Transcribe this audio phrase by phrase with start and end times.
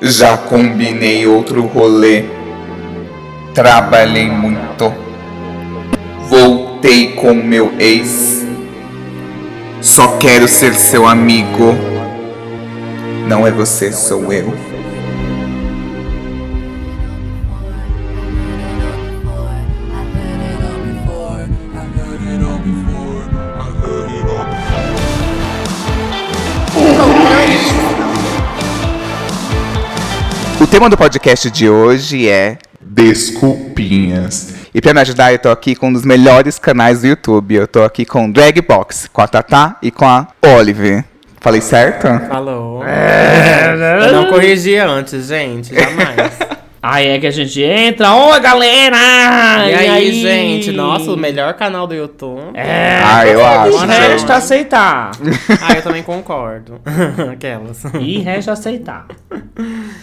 [0.00, 2.24] Já combinei outro rolê.
[3.54, 4.92] Trabalhei muito.
[6.28, 8.44] Voltei com meu ex.
[9.80, 11.74] Só quero ser seu amigo.
[13.26, 14.52] Não é você, sou eu.
[30.76, 34.52] Tema do podcast de hoje é Desculpinhas.
[34.74, 37.54] E pra me ajudar, eu tô aqui com um dos melhores canais do YouTube.
[37.54, 41.02] Eu tô aqui com o Dragbox, com a Tatá e com a Olive.
[41.40, 42.06] Falei certo?
[42.28, 42.82] Falou.
[42.84, 46.32] Eu não corrigi antes, gente, jamais.
[46.82, 48.14] Aí é que a gente entra.
[48.14, 48.96] Oi, galera!
[49.68, 50.70] e, aí, gente?
[50.72, 52.40] Nossa, o melhor canal do YouTube.
[52.54, 54.32] É, Ah, eu acho, E resta gente.
[54.32, 55.10] aceitar.
[55.62, 56.80] Ah, eu também concordo.
[57.32, 57.82] Aquelas.
[58.00, 59.06] E resta aceitar.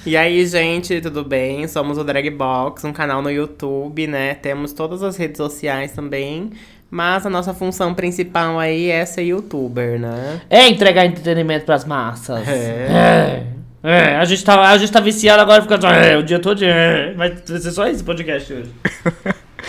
[0.06, 1.68] E aí, gente, tudo bem?
[1.68, 4.34] Somos o Dragbox, um canal no YouTube, né?
[4.34, 6.52] Temos todas as redes sociais também.
[6.90, 10.42] Mas a nossa função principal aí é ser youtuber, né?
[10.50, 12.48] É entregar entretenimento pras massas.
[12.48, 12.52] É.
[12.52, 13.44] É.
[13.84, 16.64] É, a gente tá, a gente tá viciado agora, fica é, o dia todo.
[16.64, 17.14] É.
[17.14, 18.72] Vai ser só esse podcast hoje.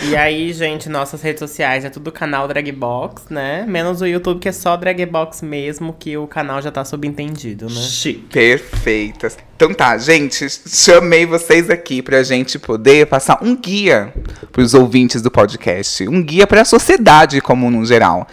[0.03, 3.65] E aí, gente, nossas redes sociais é tudo canal Dragbox, né?
[3.65, 7.81] Menos o YouTube, que é só Dragbox mesmo, que o canal já tá subentendido, né?
[7.81, 8.27] Chique.
[8.29, 9.37] Perfeitas.
[9.55, 14.13] Então tá, gente, chamei vocês aqui pra gente poder passar um guia
[14.51, 18.27] pros ouvintes do podcast, um guia pra sociedade como no geral.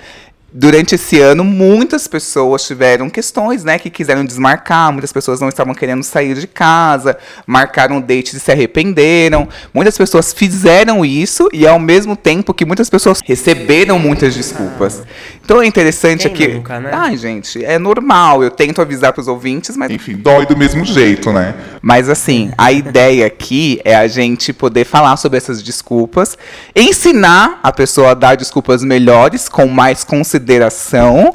[0.54, 5.72] Durante esse ano, muitas pessoas tiveram questões, né, que quiseram desmarcar, muitas pessoas não estavam
[5.72, 9.48] querendo sair de casa, marcaram dates e se arrependeram.
[9.72, 15.02] Muitas pessoas fizeram isso e ao mesmo tempo que muitas pessoas receberam muitas desculpas.
[15.42, 16.54] Então é interessante Quem aqui.
[16.54, 16.90] nunca, né?
[16.92, 18.42] Ai, gente, é normal.
[18.42, 21.54] Eu tento avisar pros ouvintes, mas Enfim, dói do mesmo jeito, né?
[21.80, 26.36] mas assim, a ideia aqui é a gente poder falar sobre essas desculpas,
[26.76, 30.41] ensinar a pessoa a dar desculpas melhores, com mais consideração.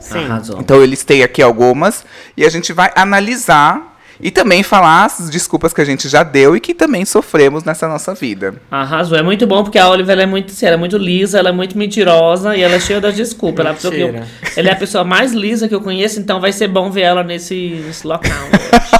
[0.01, 0.25] Sim.
[0.25, 0.59] Arrasou.
[0.59, 5.74] Então eu listei aqui algumas e a gente vai analisar e também falar as desculpas
[5.74, 8.56] que a gente já deu e que também sofremos nessa nossa vida.
[8.72, 9.18] Arrasou.
[9.18, 11.50] É muito bom porque a Oliver ela é muito séria, ela é muito lisa, ela
[11.50, 13.60] é muito mentirosa e ela é cheia das desculpas.
[13.60, 14.24] Ela, é a pessoa que eu-
[14.58, 17.24] ela é a pessoa mais lisa que eu conheço, então vai ser bom ver ela
[17.24, 18.32] nesse, nesse local.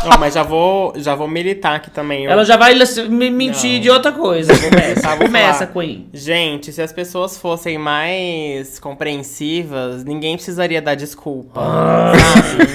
[0.06, 2.26] Ó, mas já vou, já vou militar aqui também.
[2.26, 2.74] Eu- ela já vai
[3.10, 3.80] me mentir Não.
[3.82, 4.54] de outra coisa.
[4.58, 5.68] Começa, vou começa.
[5.68, 6.08] Queen.
[6.14, 11.60] Gente, se as pessoas fossem mais compreensivas, ninguém precisaria dar desculpa.
[11.62, 12.14] Ah.
[12.18, 12.68] Sabe?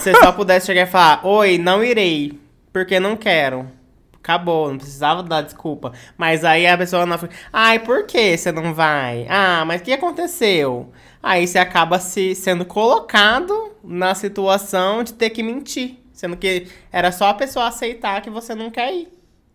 [0.00, 2.38] Se você só pudesse chegar e falar, oi, não irei,
[2.72, 3.68] porque não quero.
[4.16, 5.92] Acabou, não precisava dar desculpa.
[6.16, 9.26] Mas aí a pessoa não fica, ai, por que você não vai?
[9.28, 10.90] Ah, mas o que aconteceu?
[11.22, 15.96] Aí você acaba se sendo colocado na situação de ter que mentir.
[16.12, 19.08] Sendo que era só a pessoa aceitar que você não quer ir,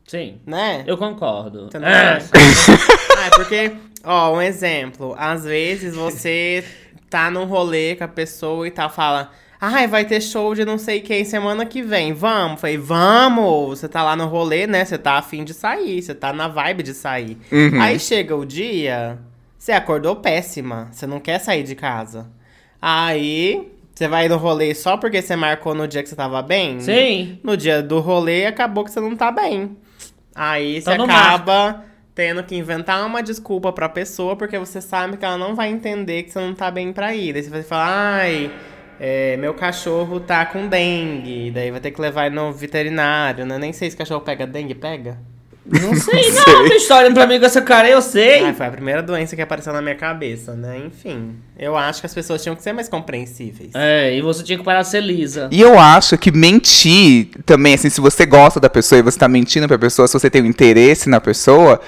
[0.05, 0.83] Sim, né?
[0.85, 1.69] eu concordo.
[1.71, 2.19] Você não É.
[3.17, 3.71] ah, é porque,
[4.03, 5.15] ó, um exemplo.
[5.17, 6.63] Às vezes você
[7.09, 9.31] tá num rolê com a pessoa e tal, fala.
[9.61, 12.13] Ai, vai ter show de não sei quem semana que vem.
[12.13, 12.61] Vamos.
[12.61, 13.79] Falei, vamos.
[13.79, 14.85] Você tá lá no rolê, né?
[14.85, 16.01] Você tá afim de sair.
[16.01, 17.37] Você tá na vibe de sair.
[17.51, 17.81] Uhum.
[17.81, 19.19] Aí chega o dia,
[19.57, 20.87] você acordou péssima.
[20.91, 22.27] Você não quer sair de casa.
[22.81, 26.79] Aí, você vai no rolê só porque você marcou no dia que você tava bem?
[26.79, 27.37] Sim.
[27.43, 29.75] No dia do rolê, acabou que você não tá bem.
[30.33, 31.83] Aí você Então não acaba
[32.15, 36.23] tendo que inventar uma desculpa pra pessoa, porque você sabe que ela não vai entender
[36.23, 37.33] que você não tá bem pra ir.
[37.33, 38.51] Daí você vai falar, ai,
[38.99, 41.51] é, meu cachorro tá com dengue.
[41.51, 43.57] Daí vai ter que levar ele no veterinário, né?
[43.57, 45.17] Nem sei se cachorro pega dengue, pega?
[45.65, 46.63] Não sei, não.
[46.63, 48.43] Minha história pra mim com essa cara, eu sei.
[48.43, 50.81] Ai, foi a primeira doença que apareceu na minha cabeça, né?
[50.85, 53.71] Enfim, eu acho que as pessoas tinham que ser mais compreensíveis.
[53.75, 55.47] É, e você tinha que parar de ser lisa.
[55.51, 59.27] E eu acho que mentir também, assim, se você gosta da pessoa e você tá
[59.27, 61.79] mentindo pra pessoa, se você tem um interesse na pessoa,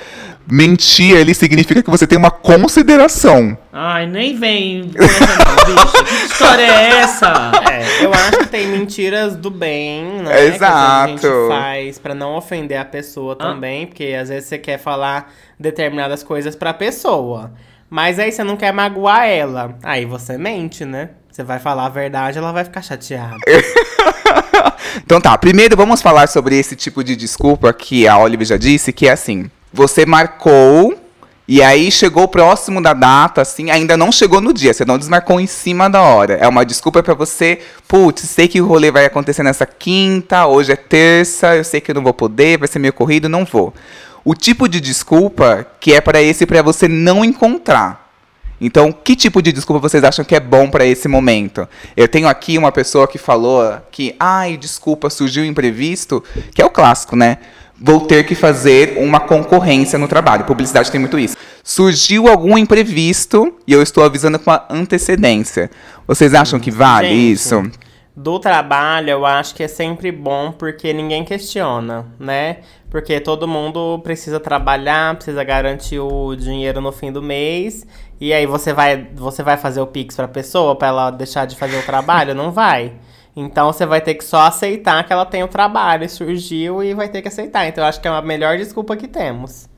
[0.48, 3.58] mentir ali significa que você tem uma consideração.
[3.74, 6.21] Ai, nem vem não, bicho.
[6.41, 7.52] Que história é essa?
[7.72, 10.34] É, eu acho que tem mentiras do bem, né?
[10.34, 10.73] Que Exato.
[10.76, 15.32] a gente faz pra não ofender a pessoa também, porque às vezes você quer falar
[15.59, 17.53] determinadas coisas pra pessoa.
[17.90, 19.76] Mas aí você não quer magoar ela.
[19.84, 21.09] Aí você mente, né?
[21.32, 23.37] Você vai falar a verdade, ela vai ficar chateada.
[25.05, 28.91] Então tá, primeiro vamos falar sobre esse tipo de desculpa que a Olive já disse,
[28.91, 31.01] que é assim, você marcou
[31.53, 35.38] e aí chegou próximo da data, assim, ainda não chegou no dia, você não desmarcou
[35.38, 36.36] em cima da hora.
[36.36, 37.59] É uma desculpa pra você,
[37.90, 41.92] putz, sei que o rolê vai acontecer nessa quinta, hoje é terça, eu sei que
[41.92, 43.74] eu não vou poder, vai ser meio corrido, não vou.
[44.24, 48.09] O tipo de desculpa que é pra esse pra você não encontrar.
[48.62, 51.68] Então, que tipo de desculpa vocês acham que é bom pra esse momento?
[51.97, 56.24] Eu tenho aqui uma pessoa que falou que, ai, desculpa, surgiu imprevisto,
[56.56, 57.40] que é o clássico, né?
[57.84, 60.46] Vou ter que fazer uma concorrência no trabalho.
[60.46, 61.36] Publicidade tem muito isso.
[61.64, 65.72] Surgiu algum imprevisto e eu estou avisando com a antecedência.
[66.06, 67.72] Vocês acham que vale Gente, isso?
[68.16, 72.58] Do trabalho, eu acho que é sempre bom porque ninguém questiona, né?
[72.88, 77.88] Porque todo mundo precisa trabalhar, precisa garantir o dinheiro no fim do mês.
[78.20, 81.56] E aí você vai, você vai fazer o Pix pra pessoa pra ela deixar de
[81.56, 82.36] fazer o trabalho?
[82.36, 82.94] Não vai.
[83.36, 87.08] Então você vai ter que só aceitar que ela tem o trabalho, surgiu e vai
[87.08, 87.68] ter que aceitar.
[87.68, 89.70] Então eu acho que é a melhor desculpa que temos.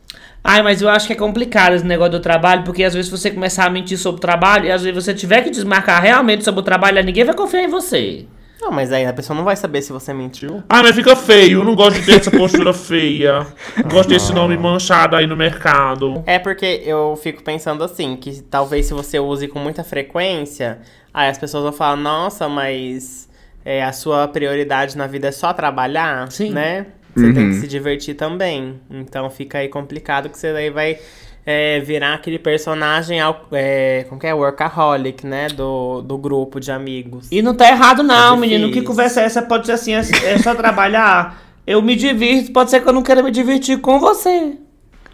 [0.43, 3.31] Ai, mas eu acho que é complicado esse negócio do trabalho, porque às vezes você
[3.31, 6.59] começar a mentir sobre o trabalho e às vezes você tiver que desmarcar realmente sobre
[6.59, 8.25] o trabalho, aí ninguém vai confiar em você.
[8.59, 10.63] Não, mas aí a pessoa não vai saber se você mentiu.
[10.69, 11.59] Ah, mas fica feio.
[11.59, 13.45] Eu não gosto de ter essa postura feia.
[13.75, 16.23] Não gosto desse nome manchado aí no mercado.
[16.25, 20.79] É porque eu fico pensando assim, que talvez se você use com muita frequência,
[21.13, 23.27] aí as pessoas vão falar, nossa, mas
[23.65, 26.51] é, a sua prioridade na vida é só trabalhar, Sim.
[26.51, 26.87] né?
[27.15, 27.61] Você tem que Uhum.
[27.61, 28.79] se divertir também.
[28.89, 30.97] Então fica aí complicado que você daí vai
[31.45, 33.19] é, virar aquele personagem,
[33.51, 34.33] é, como que é?
[34.33, 35.47] Workaholic, né?
[35.49, 37.27] Do, do grupo de amigos.
[37.31, 38.71] E não tá errado, não, É menino.
[38.71, 39.41] Que conversa é essa?
[39.41, 41.41] Pode ser assim, é, é só trabalhar.
[41.67, 44.53] Eu me divirto, pode ser que eu não queira me divertir com você.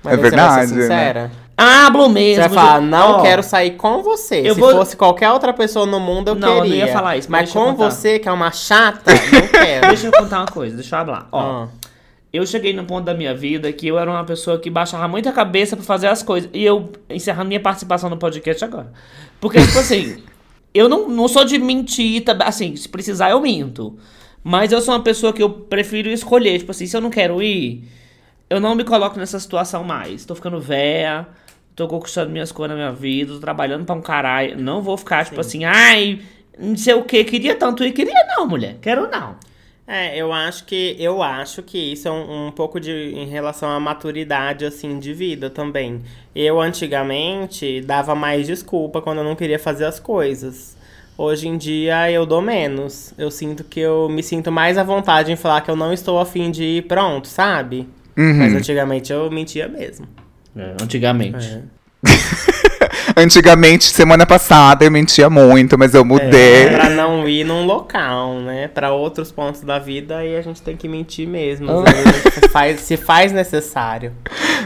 [0.03, 1.31] Mas É verdade, Você vai ser né?
[1.61, 2.39] Hablo Você mesmo.
[2.43, 4.41] vai falar, não Ó, quero sair com você.
[4.47, 6.85] eu Se vou- fosse qualquer outra pessoa no mundo, eu Não, eu não queria.
[6.85, 9.87] ia falar isso, mas Mas eu com você, que é uma chata, não quero.
[9.89, 11.27] Deixa eu contar uma coisa, deixa eu falar.
[11.31, 11.67] Ó, Ah.
[12.31, 15.27] eu cheguei num ponto da minha vida que eu era uma pessoa que baixava muito
[15.27, 16.49] a cabeça pra fazer as coisas.
[16.53, 18.91] E eu encerrando minha participação no podcast agora.
[19.41, 20.17] Porque, tipo assim,
[20.73, 23.97] eu não, não sou de mentir, tá- assim, se precisar eu minto.
[24.41, 26.59] Mas eu sou uma pessoa que eu prefiro escolher.
[26.59, 27.83] Tipo assim, se eu não quero ir,
[28.49, 30.23] eu não me coloco nessa situação mais.
[30.23, 31.27] Tô ficando véia,
[31.79, 34.59] tô conquistando minhas coisas na minha vida, tô trabalhando pra um caralho.
[34.59, 36.19] Não vou ficar, tipo assim, ai,
[36.57, 37.93] não sei o que, queria tanto ir.
[37.93, 39.35] Queria não, mulher, quero não.
[39.87, 43.71] É, eu acho que eu acho que isso é um, um pouco de em relação
[43.71, 46.01] à maturidade assim de vida também.
[46.35, 50.77] Eu antigamente dava mais desculpa quando eu não queria fazer as coisas.
[51.17, 53.13] Hoje em dia eu dou menos.
[53.17, 56.19] Eu sinto que eu me sinto mais à vontade em falar que eu não estou
[56.19, 57.87] afim de ir pronto, sabe?
[58.15, 58.35] Uhum.
[58.35, 60.07] Mas antigamente eu mentia mesmo.
[60.59, 61.45] É, antigamente.
[61.47, 61.79] É.
[63.15, 66.67] Antigamente, semana passada, eu mentia muito, mas eu mudei.
[66.67, 68.67] É, pra não ir num local, né?
[68.69, 71.69] Pra outros pontos da vida, aí a gente tem que mentir mesmo.
[71.69, 71.83] Ah.
[71.85, 74.13] Às vezes se faz, se faz necessário.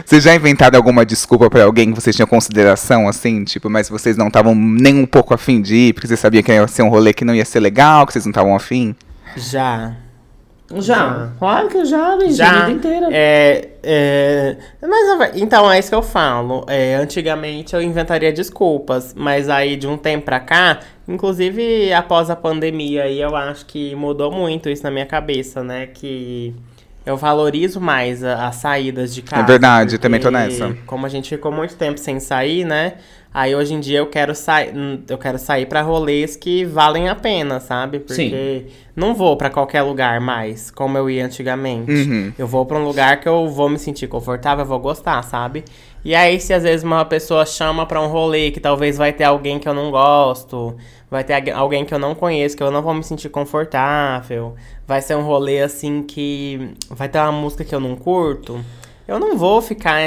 [0.04, 3.44] Vocês já inventaram alguma desculpa pra alguém que vocês tinham consideração, assim?
[3.44, 6.52] Tipo, mas vocês não estavam nem um pouco afim de ir, porque vocês sabiam que
[6.52, 8.94] ia ser um rolê que não ia ser legal, que vocês não estavam afim?
[9.36, 9.96] Já.
[10.80, 11.30] Já.
[11.38, 12.60] Claro que eu já, Já.
[12.66, 13.08] vida inteira.
[13.12, 16.64] É, é, mas, então, é isso que eu falo.
[16.68, 22.36] É, antigamente eu inventaria desculpas, mas aí de um tempo pra cá, inclusive após a
[22.36, 25.86] pandemia, aí eu acho que mudou muito isso na minha cabeça, né?
[25.92, 26.54] Que
[27.06, 29.42] eu valorizo mais a- as saídas de casa.
[29.44, 30.74] verdade, também tô porque nessa.
[30.86, 32.94] Como a gente ficou muito tempo sem sair, né?
[33.34, 34.72] Aí hoje em dia eu quero sair,
[35.08, 37.98] eu quero sair para rolês que valem a pena, sabe?
[37.98, 41.90] Porque não vou pra qualquer lugar mais, como eu ia antigamente.
[41.90, 42.32] Uhum.
[42.38, 45.64] Eu vou pra um lugar que eu vou me sentir confortável, eu vou gostar, sabe?
[46.04, 49.24] E aí, se às vezes uma pessoa chama pra um rolê que talvez vai ter
[49.24, 50.76] alguém que eu não gosto,
[51.10, 54.54] vai ter alguém que eu não conheço, que eu não vou me sentir confortável,
[54.86, 58.64] vai ser um rolê assim que vai ter uma música que eu não curto,
[59.08, 59.98] eu não vou ficar,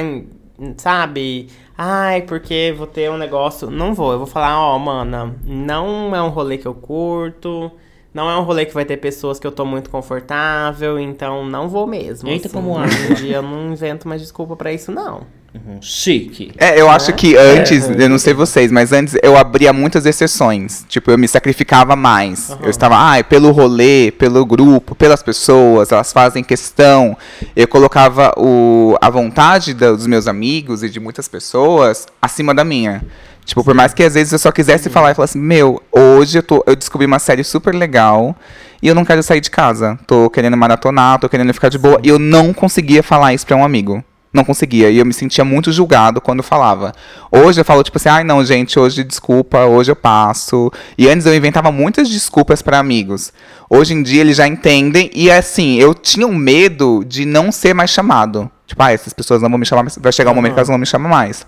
[0.78, 1.50] sabe?
[1.78, 3.70] Ai, porque vou ter um negócio.
[3.70, 7.72] Não vou, eu vou falar, ó, mana, não é um rolê que eu curto.
[8.14, 11.70] Não é um rolê que vai ter pessoas que eu tô muito confortável, então não
[11.70, 12.28] vou mesmo.
[12.28, 12.56] Eita, assim.
[12.56, 15.22] como em dia eu não invento mais desculpa pra isso, não.
[15.66, 16.52] Uhum, Chique.
[16.58, 18.04] É, eu acho que antes, É.
[18.04, 20.86] eu não sei vocês, mas antes eu abria muitas exceções.
[20.88, 22.56] Tipo, eu me sacrificava mais.
[22.62, 27.18] Eu estava, ai, pelo rolê, pelo grupo, pelas pessoas, elas fazem questão.
[27.56, 33.04] Eu colocava o, a vontade dos meus amigos e de muitas pessoas acima da minha.
[33.46, 36.44] Tipo, por mais que às vezes eu só quisesse falar e falasse, meu, hoje eu,
[36.44, 38.36] tô, eu descobri uma série super legal
[38.82, 39.98] e eu não quero sair de casa.
[40.06, 41.98] Tô querendo maratonar, tô querendo ficar de boa.
[42.04, 44.04] E eu não conseguia falar isso pra um amigo.
[44.38, 44.92] Não conseguia.
[44.92, 46.94] E eu me sentia muito julgado quando falava.
[47.32, 50.72] Hoje eu falo, tipo assim, ai não, gente, hoje desculpa, hoje eu passo.
[50.96, 53.34] E antes eu inventava muitas desculpas pra amigos.
[53.68, 55.10] Hoje em dia eles já entendem.
[55.12, 58.48] E assim, eu tinha um medo de não ser mais chamado.
[58.68, 60.78] Tipo, ah, essas pessoas não vão me chamar, vai chegar um momento que elas não
[60.78, 61.48] me chamam mais.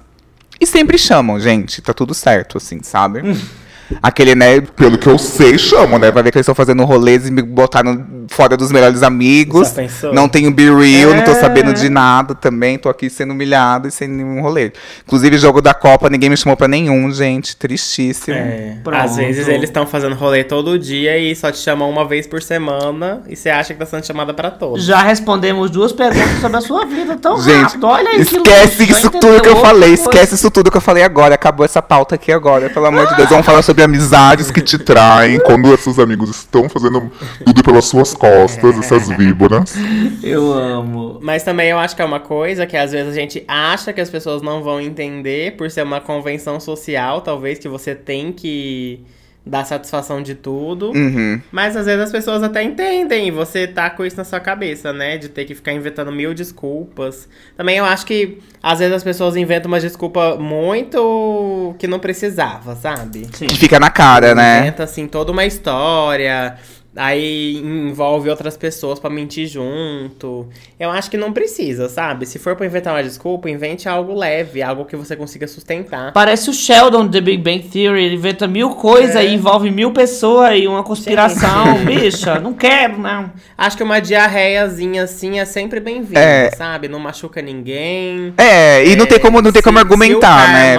[0.60, 1.80] E sempre chamam, gente.
[1.80, 3.22] Tá tudo certo, assim, sabe?
[4.02, 4.62] Aquele, né?
[4.62, 6.12] Pelo que eu sei, chamam, né?
[6.12, 9.74] Vai ver que eles estão fazendo rolês e me botaram fora dos melhores amigos.
[10.14, 11.36] Não tenho be real, não tô É.
[11.36, 12.78] sabendo de nada também.
[12.78, 14.72] Tô aqui sendo humilhado e sem nenhum rolê.
[15.06, 17.56] Inclusive, jogo da Copa, ninguém me chamou pra nenhum, gente.
[17.56, 18.36] Tristíssimo.
[18.38, 22.28] É, às vezes eles estão fazendo rolê todo dia e só te chamam uma vez
[22.28, 24.84] por semana e você acha que tá sendo chamada pra todos.
[24.84, 27.88] Já respondemos duas perguntas sobre a sua vida tão Gente, rápido.
[27.88, 30.82] Olha aí que esquece isso vai tudo que eu falei, esquece isso tudo que eu
[30.82, 31.36] falei agora.
[31.36, 33.30] Acabou essa pauta aqui agora, pelo amor de Deus.
[33.30, 35.40] Vamos falar sobre amizades que te traem.
[35.40, 37.12] Quando seus amigos estão fazendo
[37.46, 39.74] tudo pelas suas costas, essas víboras.
[39.74, 40.28] coisa.
[40.28, 41.20] Eu amo.
[41.22, 44.02] Mas também eu acho que é uma coisa que às vezes a gente acha que
[44.02, 49.02] as pessoas não vão entender por ser uma convenção social, talvez que você tem que
[49.46, 50.92] dar satisfação de tudo.
[50.92, 51.42] Uhum.
[51.52, 54.94] Mas às vezes as pessoas até entendem e você tá com isso na sua cabeça,
[54.94, 55.18] né?
[55.18, 57.28] De ter que ficar inventando mil desculpas.
[57.58, 62.76] Também eu acho que às vezes as pessoas inventam uma desculpa muito que não precisava,
[62.76, 63.28] sabe?
[63.34, 63.48] Sim.
[63.48, 64.60] Que fica na cara, né?
[64.60, 66.58] Inventa assim toda uma história.
[67.02, 70.48] Aí envolve outras pessoas pra mentir junto.
[70.78, 72.26] Eu acho que não precisa, sabe?
[72.26, 76.12] Se for pra inventar uma desculpa, invente algo leve, algo que você consiga sustentar.
[76.12, 78.04] Parece o Sheldon de Big Bang Theory.
[78.04, 79.26] Ele inventa mil coisas É.
[79.26, 81.76] e envolve mil pessoas e uma conspiração.
[81.88, 83.32] Bicha, não quero, não.
[83.58, 86.52] Acho que uma diarreiazinha assim é sempre bem-vinda, É.
[86.52, 86.90] sabe?
[86.90, 88.34] Não machuca ninguém.
[88.38, 90.78] É, e não tem É, como, não tem se- como argumentar, né?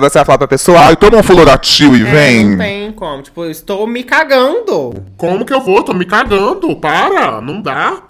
[0.00, 2.44] Você vai falar pra pessoa, Ai, toma um floratil e É, vem.
[2.50, 3.22] não tem como.
[3.22, 4.92] Tipo, eu estou me cagando.
[5.16, 5.82] Como que eu vou?
[5.82, 6.74] Tô me cagando.
[6.76, 8.02] Para, não dá.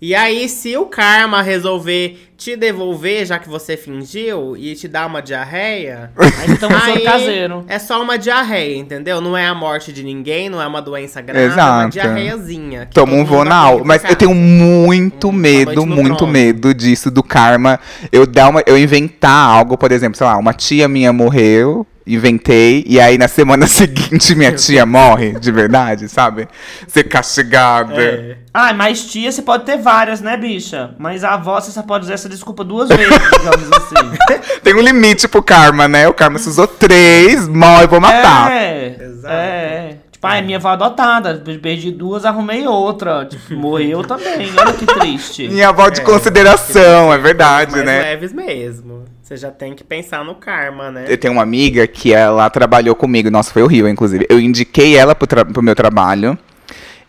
[0.00, 5.08] E aí, se o karma resolver te devolver, já que você fingiu, e te dar
[5.08, 7.64] uma diarreia, Aí então sou aí caseiro.
[7.66, 9.20] é só uma diarreia, entendeu?
[9.20, 11.88] Não é a morte de ninguém, não é uma doença grave, é uma Exato.
[11.90, 12.86] diarreiazinha.
[12.86, 13.82] que Toma um vonal.
[13.84, 16.32] Mas eu tenho muito Um- medo, muito trono.
[16.32, 17.80] medo disso, do karma.
[18.12, 22.84] Eu dar uma, eu inventar algo, por exemplo, sei lá, uma tia minha morreu, inventei,
[22.86, 26.48] e aí na semana seguinte minha tia morre, de verdade, sabe?
[26.86, 28.00] Ser castigada.
[28.00, 28.36] É.
[28.52, 30.90] Ah, mas tia você pode ter várias, né, bicha?
[30.98, 33.06] Mas a avó você só pode usar essa desculpa duas vezes,
[33.38, 34.58] digamos assim.
[34.64, 36.08] Tem um limite pro karma, né?
[36.08, 38.50] O karma se usou três, mal eu vou matar.
[38.50, 39.34] É, Exato.
[39.34, 39.94] é.
[40.10, 41.40] Tipo, ah, é minha avó adotada.
[41.62, 43.24] Perdi duas, arrumei outra.
[43.26, 44.50] Tipo, morreu também.
[44.58, 45.46] Olha que triste.
[45.46, 48.00] Minha avó de É, consideração, é verdade, mais né?
[48.02, 49.04] leves mesmo.
[49.28, 51.04] Você já tem que pensar no karma, né?
[51.06, 53.30] Eu tenho uma amiga que ela trabalhou comigo.
[53.30, 54.26] Nossa, foi horrível, inclusive.
[54.26, 56.38] Eu indiquei ela pro, pro meu trabalho.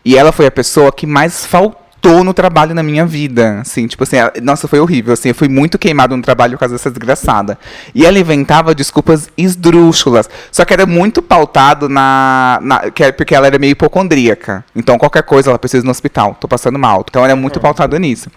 [0.04, 1.80] E ela foi a pessoa que mais faltou
[2.24, 3.60] no trabalho na minha vida.
[3.62, 5.14] Assim, tipo assim, nossa, foi horrível.
[5.14, 7.58] Assim, eu fui muito queimado no trabalho por causa dessa desgraçada.
[7.94, 10.30] E ela inventava desculpas esdrúxulas.
[10.52, 12.60] Só que era muito pautado na.
[12.62, 14.64] na- é porque ela era meio hipocondríaca.
[14.76, 16.36] Então, qualquer coisa, ela precisa ir no hospital.
[16.40, 17.06] Tô passando mal.
[17.08, 18.30] Então, era muito pautado nisso.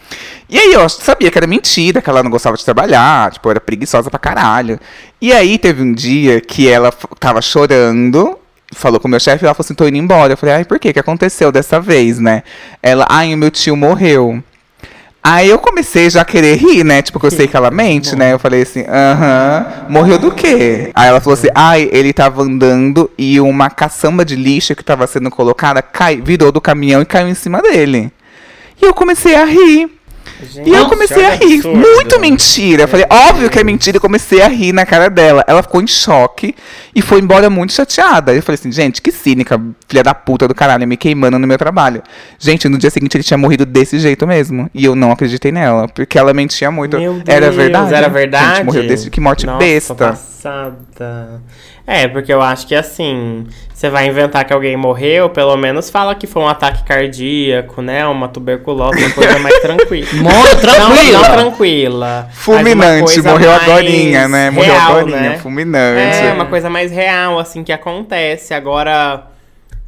[0.49, 3.31] E aí, eu sabia que era mentira, que ela não gostava de trabalhar.
[3.33, 4.79] Tipo, era preguiçosa pra caralho.
[5.21, 8.39] E aí, teve um dia que ela tava chorando
[8.73, 10.33] falou com o meu chefe ela falou assim, tô indo embora.
[10.33, 10.91] Eu falei, ai, por quê?
[10.91, 12.43] O que aconteceu dessa vez, né?
[12.83, 14.43] Ela, ai, o meu tio morreu.
[15.25, 17.01] Aí eu comecei já a querer rir, né?
[17.01, 18.33] Tipo, que eu sei que ela mente, né?
[18.33, 20.91] Eu falei assim, aham, morreu do quê?
[20.95, 25.07] Aí ela falou assim, ai, ele tava andando e uma caçamba de lixo que tava
[25.07, 28.11] sendo colocada cai, virou do caminhão e caiu em cima dele.
[28.81, 29.89] E eu comecei a rir.
[30.47, 31.55] Gente, E eu comecei a rir.
[31.55, 31.79] absurdo.
[31.79, 32.83] Muito mentira.
[32.85, 33.97] Eu falei, óbvio que é mentira.
[33.97, 35.45] E comecei a rir na cara dela.
[35.47, 36.55] Ela ficou em choque
[36.95, 38.35] e foi embora muito chateada.
[38.35, 41.59] Eu falei assim, gente, que cínica, filha da puta do caralho, me queimando no meu
[41.59, 42.03] trabalho.
[42.39, 44.71] Gente, no dia seguinte ele tinha morrido desse jeito mesmo.
[44.75, 46.99] E eu não acreditei nela, porque ela mentia muito.
[46.99, 47.95] Meu Deus, era verdade.
[47.95, 48.57] Era verdade.
[48.57, 49.11] Gente, morreu desse.
[49.11, 50.19] Que morte Nossa, besta.
[50.43, 51.41] Passada.
[51.87, 56.17] É, porque eu acho que assim, você vai inventar que alguém morreu, pelo menos fala
[56.17, 58.05] que foi um ataque cardíaco, né?
[58.07, 60.09] Uma tuberculose, uma coisa mais tranquila.
[60.15, 61.13] Muito tranquila.
[61.13, 62.29] Não, não tranquila.
[62.33, 64.51] Fulminante, morreu mais agorinha, né?
[64.51, 65.39] Morreu real, agorinha, né?
[65.39, 66.25] fulminante.
[66.27, 68.53] É, uma coisa mais real, assim, que acontece.
[68.53, 69.32] Agora,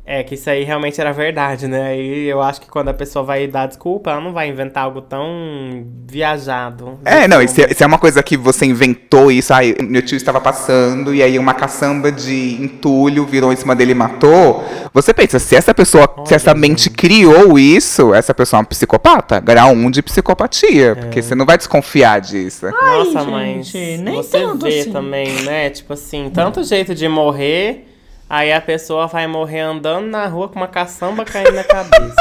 [0.07, 1.89] é que isso aí realmente era verdade, né?
[1.89, 5.01] Aí eu acho que quando a pessoa vai dar desculpa, ela não vai inventar algo
[5.01, 6.99] tão viajado.
[7.07, 9.55] É, não, isso é, isso é uma coisa que você inventou isso.
[9.55, 13.93] Aí, meu tio estava passando e aí uma caçamba de entulho virou em cima dele
[13.93, 14.63] e matou.
[14.93, 19.41] Você pensa, se essa pessoa, se essa mente criou isso, essa pessoa é uma psicopata,
[19.41, 20.97] grau 1 de psicopatia.
[20.97, 22.67] Porque você não vai desconfiar disso.
[22.67, 24.93] Nossa, Ai, mas gente, nem você tanto vê assim.
[24.93, 25.71] também, né?
[25.71, 27.87] Tipo assim, tanto jeito de morrer,
[28.29, 32.15] aí a pessoa vai morrer andando na rua com uma caçamba caindo na cabeça.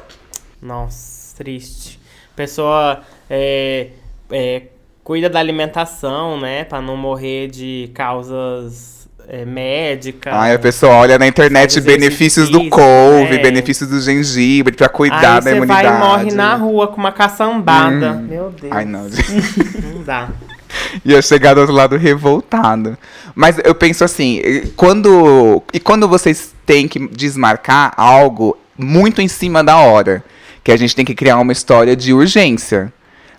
[0.60, 1.98] Nossa, triste.
[2.36, 3.88] Pessoa é,
[4.30, 4.62] é,
[5.02, 6.64] cuida da alimentação, né?
[6.64, 10.32] Pra não morrer de causas é, médicas.
[10.34, 13.38] Aí a pessoa olha na internet benefícios do couve, é.
[13.38, 15.88] benefícios do gengibre pra cuidar Aí da você imunidade.
[15.88, 18.14] vai e morre na rua com uma caçambada.
[18.14, 18.72] Meu Deus.
[18.72, 19.02] Ai, não.
[19.94, 20.28] Não dá.
[21.04, 22.96] Ia chegar do outro lado revoltado.
[23.34, 24.40] Mas eu penso assim,
[24.76, 25.62] quando.
[25.72, 30.24] E quando vocês têm que desmarcar algo muito em cima da hora,
[30.62, 32.92] que a gente tem que criar uma história de urgência.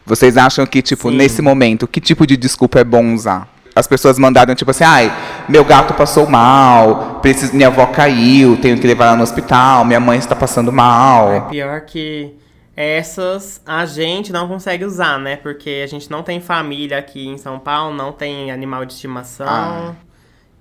[0.06, 1.18] Vocês acham que, tipo, Sim.
[1.18, 3.48] nesse momento, que tipo de desculpa é bom usar?
[3.74, 5.14] As pessoas mandaram, tipo assim, ai,
[5.48, 10.00] meu gato passou mal, preciso, minha avó caiu, tenho que levar ela no hospital, minha
[10.00, 11.48] mãe está passando mal.
[11.50, 12.34] Pior que
[12.76, 15.36] essas a gente não consegue usar, né?
[15.36, 19.48] Porque a gente não tem família aqui em São Paulo, não tem animal de estimação.
[19.48, 19.96] Ah.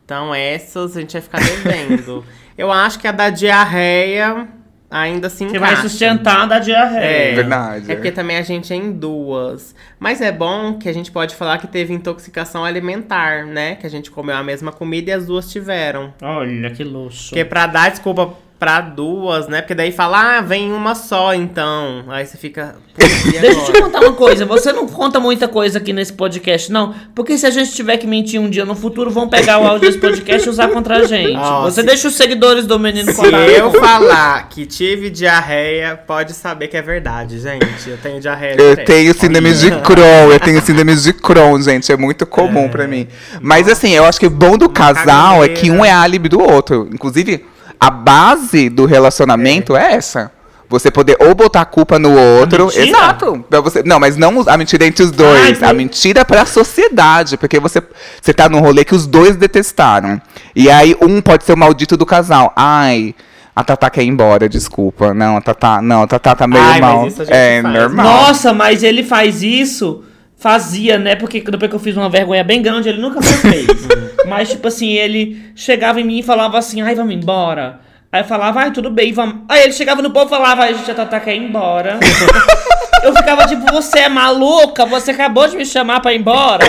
[0.04, 2.24] Então essas a gente vai ficar devendo.
[2.58, 4.48] Eu acho que a da diarreia
[4.90, 7.32] ainda se Que vai sustentar da diarreia.
[7.32, 7.90] É, Verdade.
[7.90, 9.74] É porque também a gente é em duas.
[9.98, 13.76] Mas é bom que a gente pode falar que teve intoxicação alimentar, né?
[13.76, 16.12] Que a gente comeu a mesma comida e as duas tiveram.
[16.20, 17.30] Olha que luxo.
[17.30, 19.62] Porque pra dar desculpa pra duas, né?
[19.62, 22.04] Porque daí fala, ah, vem uma só então.
[22.08, 22.76] Aí você fica.
[22.94, 24.44] "Putz, e Deixa eu te agora?" contar uma coisa.
[24.44, 26.94] Você não conta muita coisa aqui nesse podcast, não.
[27.14, 29.88] Porque se a gente tiver que mentir um dia no futuro, vão pegar o áudio
[29.88, 31.34] desse podcast e usar contra a gente.
[31.38, 33.48] Ó, Você se- deixa os seguidores do menino Se contar.
[33.48, 37.88] eu falar que tive diarreia, pode saber que é verdade, gente.
[37.88, 41.96] Eu tenho diarreia Eu tenho síndrome de Crohn, eu tenho síndrome de Crohn, gente, é
[41.96, 43.08] muito comum pra mim.
[43.40, 46.40] Mas assim, eu acho que o bom do casal é que um é álibi do
[46.40, 46.86] outro.
[46.92, 47.42] Inclusive,
[47.80, 50.30] a base do relacionamento é, essa.
[50.68, 52.70] Você poder ou botar a culpa no outro.
[52.72, 53.44] Exato.
[53.50, 55.60] Pra você, não, mas não a mentira entre os dois.
[55.60, 57.37] Ai, a mentira pra sociedade.
[57.37, 57.82] Porque você,
[58.22, 60.22] você tá num rolê que os dois detestaram.
[60.54, 62.52] E aí um pode ser o maldito do casal.
[62.54, 63.16] Ai.
[63.56, 65.12] A Tatá quer ir embora, desculpa.
[65.12, 67.06] Não, a Tatá, não, a Tatá tá meio Ai, mas mal.
[67.08, 67.75] isso a gente é faz.
[67.75, 68.06] normal.
[68.06, 70.04] Nossa, mas ele faz isso.
[70.40, 71.14] Fazia, né?
[71.16, 73.66] Porque depois que eu fiz uma vergonha bem grande, ele nunca mais fez.
[74.26, 77.80] mas, tipo assim, ele chegava em mim e falava assim: ai, vamos embora.
[78.11, 79.42] Aí eu falava, ai, tudo bem, vamos.
[79.50, 82.00] Aí ele chegava no povo e falava, ai, gente, a Tatá quer ir embora.
[83.04, 84.87] eu ficava tipo, você é maluca?
[84.87, 86.64] Você acabou de me chamar pra ir embora.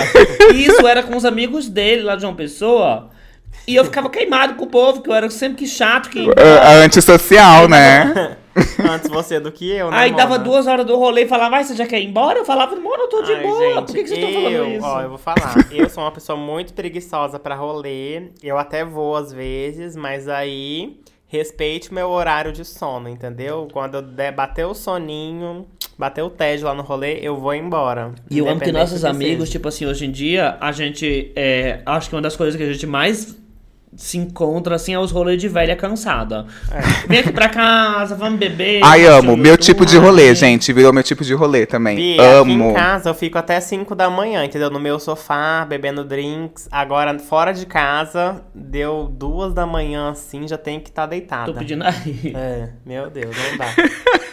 [0.52, 3.08] E isso era com os amigos dele lá de uma pessoa.
[3.66, 6.28] E eu ficava queimado com o povo, que eu era sempre que chato que.
[6.36, 8.36] A, a antissocial, né?
[8.90, 9.96] Antes você do que eu, né?
[9.96, 10.44] Aí dava Mona?
[10.44, 12.38] duas horas do rolê e falava, vai, você já quer ir embora?
[12.38, 13.58] Eu falava, mano, eu tô de Ai, boa.
[13.60, 14.86] gente, Por que, que vocês estão falando isso?
[14.86, 15.54] Ó, eu vou falar.
[15.72, 18.30] Eu sou uma pessoa muito preguiçosa pra rolê.
[18.42, 23.66] Eu até vou às vezes, mas aí respeite o meu horário de sono, entendeu?
[23.72, 28.12] Quando eu der, bater o soninho, bater o tédio lá no rolê, eu vou embora.
[28.30, 29.52] E eu amo que nossos que amigos, seja.
[29.52, 31.32] tipo assim, hoje em dia, a gente.
[31.34, 33.34] É, acho que uma das coisas que a gente mais
[33.96, 36.46] se encontra, assim, é os rolês de velha cansada.
[37.06, 38.80] Vem aqui pra casa, vamos beber.
[38.82, 39.36] Ai, amo.
[39.36, 40.72] Meu tipo de rolê, Ai, gente.
[40.72, 41.96] Virou meu tipo de rolê também.
[41.96, 42.70] Bia, aqui amo.
[42.70, 44.70] em casa eu fico até 5 da manhã, entendeu?
[44.70, 46.68] No meu sofá, bebendo drinks.
[46.70, 51.52] Agora, fora de casa, deu duas da manhã, assim, já tenho que estar deitada.
[51.52, 52.32] Tô pedindo aí.
[52.34, 53.66] É, meu Deus, não dá.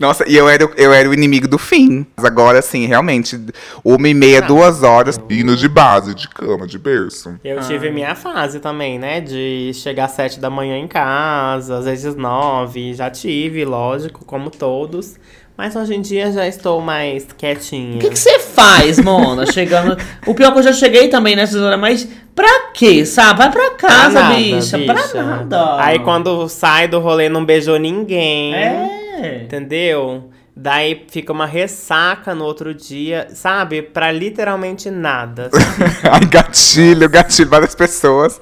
[0.00, 2.06] Nossa, e eu era, eu era o inimigo do fim.
[2.16, 3.38] Mas Agora, sim, realmente.
[3.84, 5.20] Uma e meia, duas horas.
[5.28, 7.38] Hino de base, de cama, de berço.
[7.44, 9.20] Eu tive minha fase também, né?
[9.20, 12.94] De chegar às sete da manhã em casa, às vezes nove.
[12.94, 15.18] Já tive, lógico, como todos.
[15.54, 17.96] Mas hoje em dia já estou mais quietinha.
[17.96, 19.44] O que você faz, Mona?
[19.52, 19.98] Chegando.
[20.26, 23.40] O pior é que eu já cheguei também nessas horas, mas pra quê, sabe?
[23.40, 24.78] Vai pra casa, Pra nada, bicha.
[24.78, 25.76] Pra nada.
[25.82, 28.54] Aí quando sai do rolê não beijou ninguém.
[28.54, 28.99] É.
[29.44, 30.30] Entendeu?
[30.56, 33.80] Daí fica uma ressaca no outro dia, sabe?
[33.82, 35.48] Pra literalmente nada.
[35.52, 35.90] sabe?
[36.10, 37.48] Ai, gatilho, gatilho.
[37.48, 38.40] Várias pessoas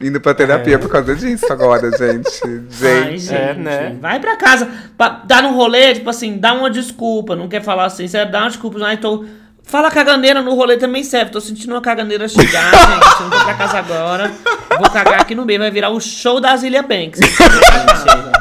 [0.00, 2.42] indo pra terapia por causa disso agora, gente.
[2.82, 3.18] Ai, Gente.
[3.20, 3.96] gente, É, né?
[4.00, 7.84] vai pra casa, pa- dá no rolê, tipo assim, dá uma desculpa, não quer falar
[7.84, 9.24] assim, você dá uma desculpa, ai, tô...
[9.64, 13.44] Fala caganeira no rolê também serve, tô sentindo uma caganeira chegar, gente, eu não vou
[13.44, 14.32] pra casa agora,
[14.76, 17.20] vou cagar aqui no meio, vai virar o show da Zilia Banks.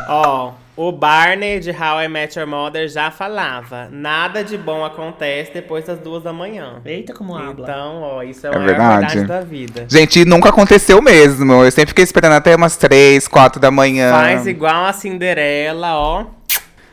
[0.07, 5.51] Ó, o Barney de How I Met Your Mother já falava: nada de bom acontece
[5.53, 6.81] depois das duas da manhã.
[6.83, 7.67] Eita, como habla.
[7.69, 9.15] Então, ó, isso é, É a verdade.
[9.15, 9.85] verdade da vida.
[9.87, 11.63] Gente, nunca aconteceu mesmo.
[11.63, 14.11] Eu sempre fiquei esperando até umas três, quatro da manhã.
[14.11, 16.25] Faz igual a Cinderela, ó.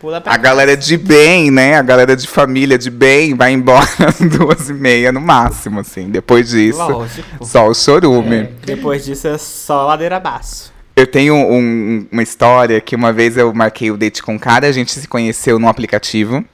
[0.01, 1.75] Pula pra A galera de bem, né?
[1.77, 6.09] A galera de família de bem vai embora às duas e meia no máximo, assim.
[6.11, 7.45] Depois disso, Lógico.
[7.45, 8.45] só o chorume.
[8.65, 10.73] Depois disso é só ladeira abaixo.
[10.99, 14.67] Eu tenho um- uma história que uma vez eu marquei o date com um cara,
[14.67, 16.45] a gente se conheceu no aplicativo.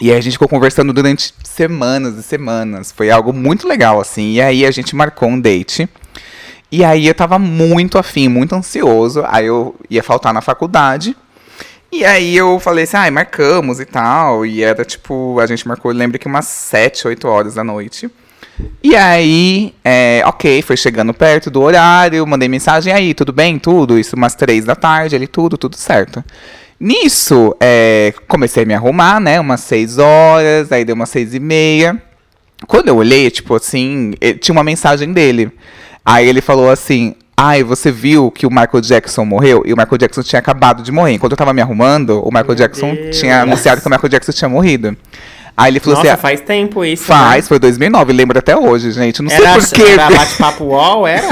[0.00, 2.90] E aí a gente ficou conversando durante semanas e semanas.
[2.90, 4.32] Foi algo muito legal, assim.
[4.32, 5.86] E aí a gente marcou um date.
[6.72, 9.22] E aí eu tava muito afim, muito ansioso.
[9.26, 11.14] Aí eu ia faltar na faculdade.
[11.92, 14.46] E aí eu falei assim, ai, marcamos e tal.
[14.46, 18.10] E era tipo, a gente marcou, lembro que umas 7, 8 horas da noite.
[18.82, 23.58] E aí, é, ok, foi chegando perto do horário, mandei mensagem aí, tudo bem?
[23.58, 23.98] Tudo?
[23.98, 26.24] Isso umas três da tarde, ali, tudo, tudo certo.
[26.78, 29.40] Nisso, é, comecei a me arrumar, né?
[29.40, 32.00] Umas seis horas, aí deu umas seis e meia.
[32.66, 35.50] Quando eu olhei, tipo assim, eh, tinha uma mensagem dele.
[36.04, 37.14] Aí ele falou assim.
[37.36, 39.64] Ai, você viu que o Michael Jackson morreu?
[39.66, 41.14] E o Michael Jackson tinha acabado de morrer.
[41.14, 43.18] Enquanto eu tava me arrumando, o Michael Jackson Deus.
[43.18, 44.96] tinha anunciado que o Michael Jackson tinha morrido.
[45.56, 47.04] Aí ele falou Nossa, assim: faz tempo isso.
[47.04, 47.48] faz, né?
[47.48, 49.22] foi 2009, lembro até hoje, gente.
[49.22, 49.92] Não Era, sei porquê.
[49.92, 51.28] era bate-papo UOL, era?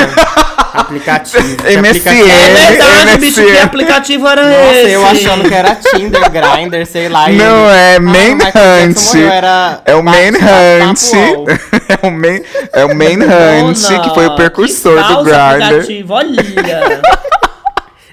[0.75, 1.45] aplicativo.
[1.67, 1.79] MSN.
[1.79, 2.29] aplicativo.
[2.31, 3.19] É verdade, MSN.
[3.19, 4.91] bicho, que aplicativo era Nossa, esse?
[4.93, 7.29] eu achando que era Tinder, Grindr, sei lá.
[7.29, 9.15] Não, ele- é Ah, o Manhunt.
[9.31, 11.03] Era É o bate- Manhunt.
[11.89, 12.41] É o, Man,
[12.73, 15.35] é o Manhunt, que foi o precursor que do Grindr.
[15.41, 16.43] aplicativo, Olha.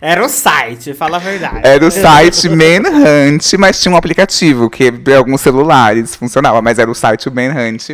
[0.02, 1.62] Era o site, fala a verdade.
[1.64, 6.96] Era o site Manhunt, mas tinha um aplicativo que alguns celulares funcionava, mas era o
[6.96, 7.90] site Manhunt.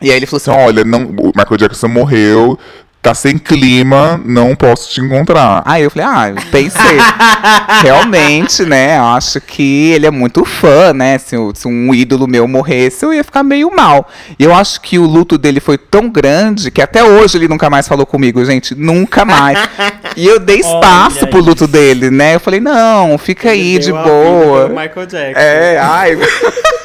[0.00, 2.58] E aí ele falou assim: olha, não, o Michael Jackson morreu,
[3.02, 5.60] tá sem clima, não posso te encontrar.
[5.66, 6.98] Aí eu falei, ah, eu pensei.
[7.82, 8.96] Realmente, né?
[8.96, 11.18] Acho que ele é muito fã, né?
[11.18, 14.08] Se, se um ídolo meu morresse, eu ia ficar meio mal.
[14.38, 17.68] E eu acho que o luto dele foi tão grande que até hoje ele nunca
[17.68, 18.72] mais falou comigo, gente.
[18.74, 19.58] Nunca mais.
[20.14, 21.72] E eu dei espaço Olha pro luto isso.
[21.72, 22.34] dele, né?
[22.34, 24.68] Eu falei, não, fica aí, Ele de deu a vida boa.
[24.68, 25.40] Michael Jackson.
[25.40, 26.18] É, ai.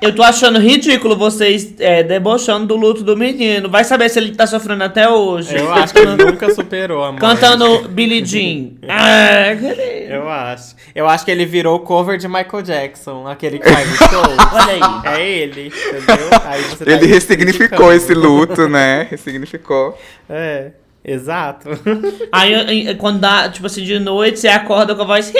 [0.00, 3.68] Eu tô achando ridículo vocês é, debochando do luto do menino.
[3.68, 5.56] Vai saber se ele tá sofrendo até hoje.
[5.56, 7.20] Eu acho que ele nunca superou a morte.
[7.20, 8.78] Cantando Billie Jean.
[8.88, 10.12] Ah, querido.
[10.12, 10.76] Eu acho.
[10.94, 14.22] Eu acho que ele virou o cover de Michael Jackson, aquele que faz show.
[14.54, 14.80] Olha aí.
[15.18, 16.30] É ele, entendeu?
[16.44, 17.92] Aí você tá Ele ressignificou criticando.
[17.92, 19.06] esse luto, né?
[19.10, 19.98] Ressignificou.
[20.30, 20.70] É,
[21.04, 21.68] exato.
[22.32, 25.32] Aí quando dá, tipo assim, de noite, você acorda com a voz.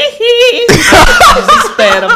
[1.36, 2.08] Desespera.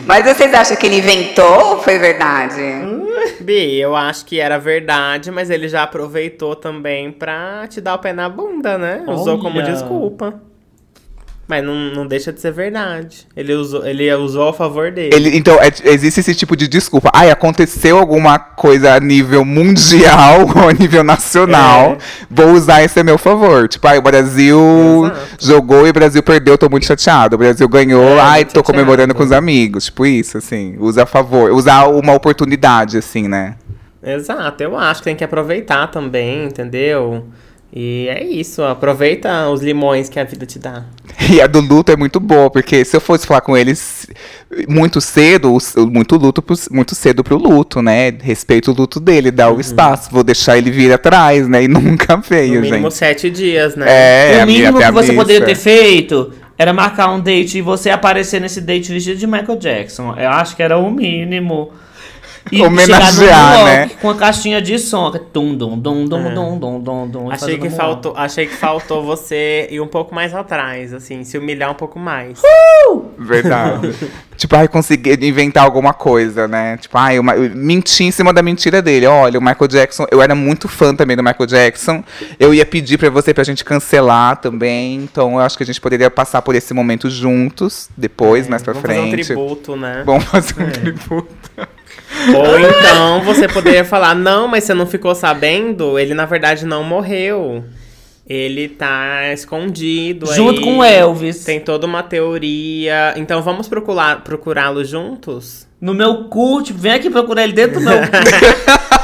[0.06, 2.62] Mas vocês acham que ele inventou ou foi verdade?
[3.40, 7.98] Bi, eu acho que era verdade, mas ele já aproveitou também pra te dar o
[7.98, 9.04] pé na bunda, né?
[9.06, 9.70] Usou como Olha.
[9.70, 10.40] desculpa.
[11.46, 13.26] Mas não, não deixa de ser verdade.
[13.36, 15.14] Ele usou, ele usou a favor dele.
[15.14, 17.10] Ele, então, é- existe esse tipo de desculpa.
[17.14, 21.98] Ai, aconteceu alguma coisa a nível mundial ou a nível nacional.
[22.30, 23.68] Vou usar esse a meu favor.
[23.68, 24.58] Tipo, ai, o Brasil
[25.04, 25.46] Exato.
[25.46, 27.36] jogou e o Brasil perdeu, tô muito chateado.
[27.36, 29.14] O Brasil ganhou, É, ai, tô comemorando chateado.
[29.18, 29.84] com os amigos.
[29.84, 30.76] Tipo isso, assim.
[30.78, 31.50] Usa a favor.
[31.52, 33.56] Usar uma oportunidade, assim, né?
[34.02, 37.26] Exato, eu acho que tem que aproveitar também, entendeu?
[37.76, 40.84] E é isso, aproveita os limões que a vida te dá.
[41.32, 44.06] E a do luto é muito boa, porque se eu fosse falar com eles
[44.68, 45.56] muito cedo,
[45.90, 48.12] muito luto, pro- muito cedo pro luto, né?
[48.20, 50.10] Respeito o luto dele, dá o espaço.
[50.12, 51.62] Vou deixar ele vir atrás, né?
[51.64, 52.94] E nunca No veio, mínimo gente.
[52.94, 53.86] sete dias, né?
[54.38, 58.40] É, o mínimo que você poderia ter feito era marcar um date e você aparecer
[58.40, 60.14] nesse date vestido de Michael Jackson.
[60.16, 61.72] Eu acho que era o mínimo.
[62.50, 63.90] E Homenagear, New né?
[64.00, 65.12] Com a caixinha de som.
[65.14, 68.54] é Tum, dum, dum, dum, dum, dum, dum, dum, e Achei que, faltou, achei que
[68.54, 72.40] faltou você ir um pouco mais atrás, assim, se humilhar um pouco mais.
[73.18, 73.94] Verdade.
[74.36, 76.76] tipo, ai, conseguir inventar alguma coisa, né?
[76.76, 79.06] Tipo, ai, uma, mentir em cima da mentira dele.
[79.06, 82.04] Olha, o Michael Jackson, eu era muito fã também do Michael Jackson.
[82.38, 84.96] Eu ia pedir pra você pra gente cancelar também.
[84.96, 88.72] Então, eu acho que a gente poderia passar por esse momento juntos, depois, mais pra
[88.72, 89.26] Vamos fazer um frente.
[89.26, 90.02] tributo, né?
[90.04, 91.28] Vamos fazer um tributo.
[92.32, 95.98] Ou então você poderia falar, não, mas você não ficou sabendo?
[95.98, 97.64] Ele na verdade não morreu.
[98.26, 100.64] Ele tá escondido Junto aí.
[100.64, 101.44] com o Elvis.
[101.44, 103.12] Tem toda uma teoria.
[103.16, 105.66] Então vamos procurar procurá-lo juntos?
[105.80, 108.06] No meu cu, tipo, vem aqui procurar ele dentro do meu cu.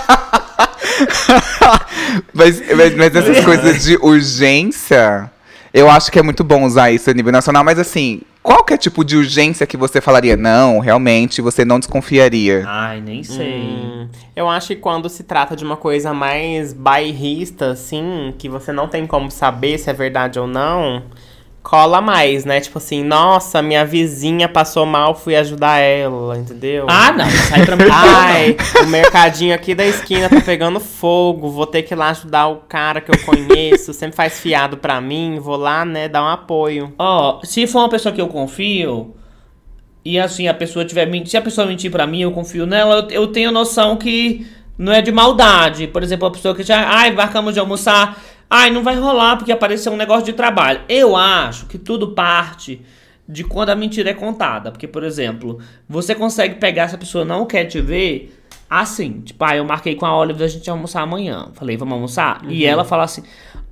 [2.32, 5.30] mas, mas, mas essas coisas de urgência,
[5.72, 7.62] eu acho que é muito bom usar isso a nível nacional.
[7.64, 10.36] Mas assim, qual que é tipo de urgência que você falaria?
[10.36, 12.64] Não, realmente, você não desconfiaria.
[12.66, 13.60] Ai, nem sei.
[13.60, 18.72] Hum, eu acho que quando se trata de uma coisa mais bairrista, assim, que você
[18.72, 21.02] não tem como saber se é verdade ou não,
[21.62, 22.60] cola mais, né?
[22.60, 26.86] Tipo assim, nossa, minha vizinha passou mal, fui ajudar ela, entendeu?
[26.88, 27.28] Ah, não.
[27.48, 27.84] Sai pra mim.
[27.90, 32.48] Ai, o mercadinho aqui da esquina tá pegando fogo, vou ter que ir lá ajudar
[32.48, 36.28] o cara que eu conheço, sempre faz fiado pra mim, vou lá, né, dar um
[36.28, 36.92] apoio.
[36.98, 39.14] Ó, se for uma pessoa que eu confio,
[40.04, 43.22] e assim, a pessoa tiver se a pessoa mentir pra mim, eu confio nela, eu,
[43.22, 44.46] eu tenho noção que
[44.78, 45.86] não é de maldade.
[45.86, 48.18] Por exemplo, a pessoa que já, ai, marcamos de almoçar,
[48.50, 50.80] ai, não vai rolar porque apareceu um negócio de trabalho.
[50.88, 52.82] Eu acho que tudo parte
[53.28, 54.72] de quando a mentira é contada.
[54.72, 58.36] Porque, por exemplo, você consegue pegar se a pessoa não quer te ver
[58.68, 59.20] assim.
[59.20, 61.48] Tipo, ah, eu marquei com a Oliver a gente almoçar amanhã.
[61.54, 62.42] Falei, vamos almoçar?
[62.48, 63.22] E ela fala assim: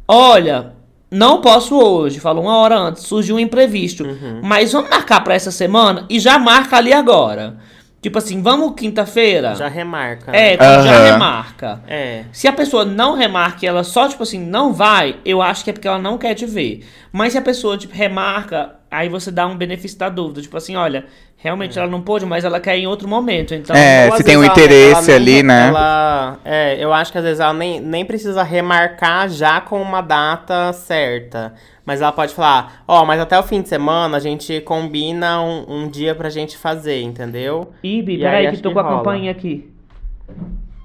[0.06, 0.72] Olha,
[1.10, 2.20] não posso hoje.
[2.20, 4.04] Falou uma hora antes, surgiu um imprevisto.
[4.42, 7.58] Mas vamos marcar pra essa semana e já marca ali agora.
[8.00, 9.56] Tipo assim, vamos quinta-feira?
[9.56, 10.30] Já remarca.
[10.30, 10.56] É, né?
[10.56, 11.12] tu já Aham.
[11.12, 11.82] remarca.
[11.88, 12.24] É.
[12.32, 15.70] Se a pessoa não remarca e ela só, tipo assim, não vai, eu acho que
[15.70, 16.86] é porque ela não quer te ver.
[17.10, 20.40] Mas se a pessoa, tipo, remarca aí você dá um benefício da dúvida.
[20.42, 21.04] Tipo assim, olha,
[21.36, 23.54] realmente ela não pôde, mas ela quer em outro momento.
[23.54, 25.68] Então, É, se tem um ela- interesse ela nem- ali, né?
[25.68, 30.00] Ela, é, eu acho que às vezes ela nem, nem precisa remarcar já com uma
[30.00, 31.54] data certa.
[31.84, 35.64] Mas ela pode falar, ó, mas até o fim de semana a gente combina um,
[35.84, 37.72] um dia pra gente fazer, entendeu?
[37.82, 38.96] Ibi, E peraí, aí que tô que com a rola.
[38.98, 39.70] campainha aqui.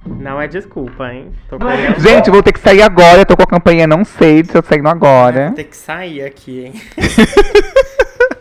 [0.06, 1.32] Não é desculpa, hein?
[1.50, 2.00] Tô é correndo.
[2.00, 3.22] Gente, vou ter que sair agora.
[3.22, 5.48] Eu tô com a campanha, não sei se eu saindo agora.
[5.48, 6.74] Vou ter que sair aqui, hein?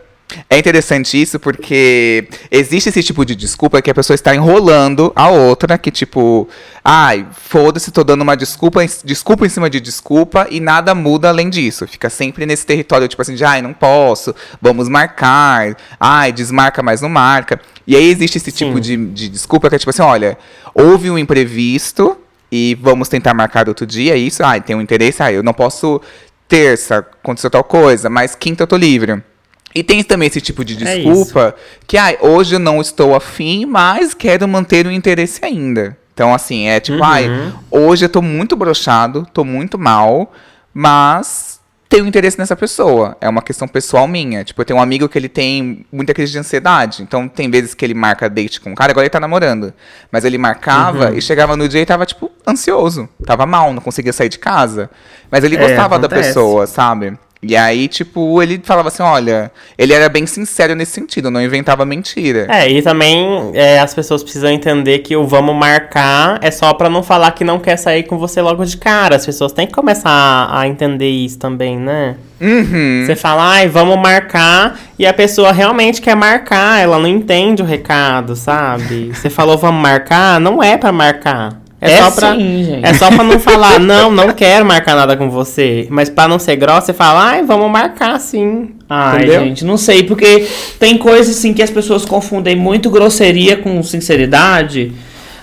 [0.53, 5.27] É interessante isso porque existe esse tipo de desculpa que a pessoa está enrolando a
[5.27, 6.47] outra, que tipo,
[6.85, 11.49] ai, foda-se, tô dando uma desculpa, desculpa em cima de desculpa e nada muda além
[11.49, 11.87] disso.
[11.87, 17.01] Fica sempre nesse território, tipo assim, de ai, não posso, vamos marcar, ai, desmarca, mas
[17.01, 17.59] não marca.
[17.87, 20.37] E aí existe esse tipo de, de desculpa que é tipo assim, olha,
[20.75, 22.15] houve um imprevisto
[22.51, 25.51] e vamos tentar marcar outro dia, é isso, ai, tem um interesse, ai, eu não
[25.51, 25.99] posso
[26.47, 29.32] terça, aconteceu tal coisa, mas quinta eu tô livre.
[29.75, 31.55] E tem também esse tipo de É desculpa
[31.87, 35.97] que, ai, hoje eu não estou afim, mas quero manter o interesse ainda.
[36.13, 37.27] Então, assim, é tipo, ai,
[37.71, 40.31] hoje eu tô muito brochado, tô muito mal,
[40.73, 41.59] mas
[41.89, 43.15] tenho interesse nessa pessoa.
[43.21, 44.43] É uma questão pessoal minha.
[44.43, 47.03] Tipo, eu tenho um amigo que ele tem muita crise de ansiedade.
[47.03, 49.71] Então, tem vezes que ele marca date com um cara, agora ele tá namorando.
[50.11, 53.07] Mas ele marcava e chegava no dia e tava, tipo, ansioso.
[53.25, 54.89] Tava mal, não conseguia sair de casa.
[55.31, 56.29] Mas ele É, gostava da acontece.
[56.29, 57.17] pessoa, sabe?
[57.43, 61.85] E aí, tipo, ele falava assim, olha, ele era bem sincero nesse sentido, não inventava
[61.85, 62.47] mentira.
[62.49, 66.89] É, e também é, as pessoas precisam entender que o vamos marcar é só pra
[66.89, 69.15] não falar que não quer sair com você logo de cara.
[69.15, 72.15] As pessoas têm que começar a, a entender isso também, né?
[72.39, 73.03] Uhum.
[73.05, 77.65] Você fala, ai, vamos marcar, e a pessoa realmente quer marcar, ela não entende o
[77.65, 79.11] recado, sabe?
[79.13, 81.62] Você falou vamos marcar, não é pra marcar.
[81.85, 82.85] É, É só pra, sim, gente.
[82.85, 85.85] é só pra não falar, não, não quero marcar nada com você.
[85.89, 88.71] Mas pra não ser grossa, você fala, ai, vamos marcar sim.
[88.89, 89.41] Ai, Entendeu?
[89.43, 90.47] gente, não sei, porque
[90.79, 94.93] tem coisas assim que as pessoas confundem muito grosseria com sinceridade,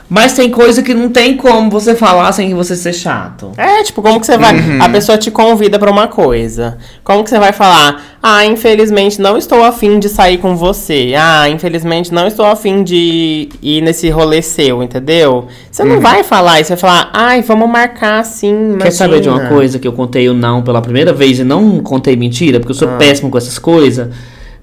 [0.09, 3.53] mas tem coisa que não tem como você falar sem você ser chato.
[3.57, 4.55] É, tipo, como que você vai.
[4.81, 6.79] A pessoa te convida pra uma coisa.
[7.05, 8.10] Como que você vai falar?
[8.23, 11.15] Ah, infelizmente não estou afim de sair com você.
[11.17, 15.47] Ah, infelizmente não estou afim de ir nesse rolê seu, entendeu?
[15.71, 18.77] Você não vai falar isso, você vai falar, ai, vamos marcar sim.
[18.79, 21.45] Quer saber de uma imagina." coisa que eu contei o não pela primeira vez e
[21.45, 24.09] não contei mentira, porque eu sou péssimo com essas coisas?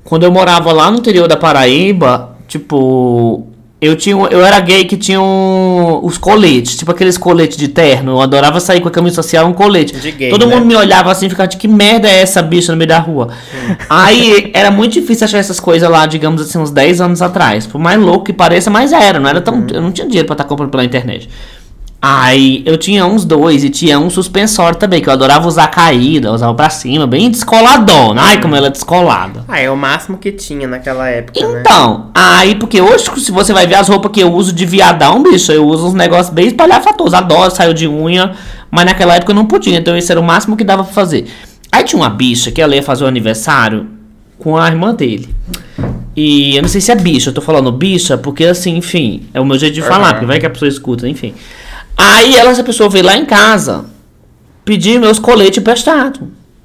[0.03, 3.47] Quando eu morava lá no interior da Paraíba, tipo,
[3.79, 8.13] eu tinha, eu era gay que tinha um- os coletes, tipo aqueles coletes de terno.
[8.13, 9.93] Eu adorava sair com a camisa social e um colete.
[10.11, 10.55] Gay, Todo né?
[10.55, 12.97] mundo me olhava assim e ficava de que merda é essa bicha no meio da
[12.99, 13.29] rua?
[13.89, 17.67] Aí era muito difícil achar essas coisas lá, digamos assim, uns 10 anos atrás.
[17.67, 20.33] Por mais louco que pareça, mas era, não era tão, eu não tinha dinheiro pra
[20.33, 21.29] estar comprando pela internet.
[21.99, 26.31] Aí eu tinha uns dois e tinha um suspensório também, que eu adorava usar caída,
[26.31, 28.21] usava pra cima, bem descoladona.
[28.21, 29.43] Ai, como ela é descolada.
[29.47, 31.59] Ah, é o máximo que tinha naquela época, né?
[31.59, 35.23] Então, aí, porque hoje, se você vai ver as roupas que eu uso de viadão,
[35.23, 37.15] bicho, eu uso uns negócios bem espalhafatosos.
[37.15, 38.33] Adoro, saiu de unha,
[38.69, 41.25] mas naquela época eu não podia, então esse era o máximo que dava pra fazer.
[41.71, 43.87] Aí tinha uma bicha que ela ia fazer o aniversário
[44.37, 45.33] com a irmã dele.
[46.15, 49.41] E eu não sei se é bicha, eu tô falando bicha, porque assim, enfim, é
[49.41, 51.33] o meu jeito de falar, porque vai que a pessoa escuta, enfim.
[51.97, 53.85] Aí ela, essa pessoa veio lá em casa
[54.63, 56.21] pedir meus coletes emprestados.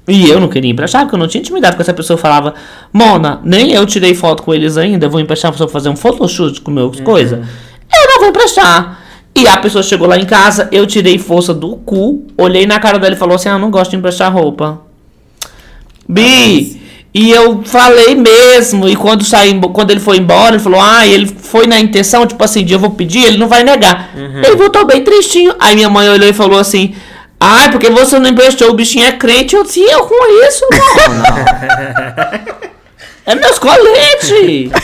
[0.07, 2.17] E eu não queria emprestar, porque eu não tinha intimidade com essa pessoa.
[2.17, 2.53] Falava,
[2.91, 6.59] Mona, nem eu tirei foto com eles ainda, eu vou emprestar pra fazer um photoshoot
[6.61, 7.39] com meus coisas.
[7.39, 8.99] Eu não vou emprestar.
[9.35, 12.99] E a pessoa chegou lá em casa, eu tirei força do cu, olhei na cara
[12.99, 14.81] dela e falou assim: Ah, eu não gosto de emprestar roupa.
[16.07, 16.81] Bi,
[17.13, 21.27] e eu falei mesmo, e quando saí, quando ele foi embora, ele falou, ah, ele
[21.27, 24.09] foi na intenção, tipo assim, de eu vou pedir, ele não vai negar.
[24.15, 25.53] Ele voltou bem tristinho.
[25.59, 26.95] Aí minha mãe olhou e falou assim,
[27.39, 30.65] ai, porque você não emprestou, o bichinho é crente, eu disse, "E eu com isso,
[30.71, 30.79] não.
[33.25, 34.71] é meus coletes.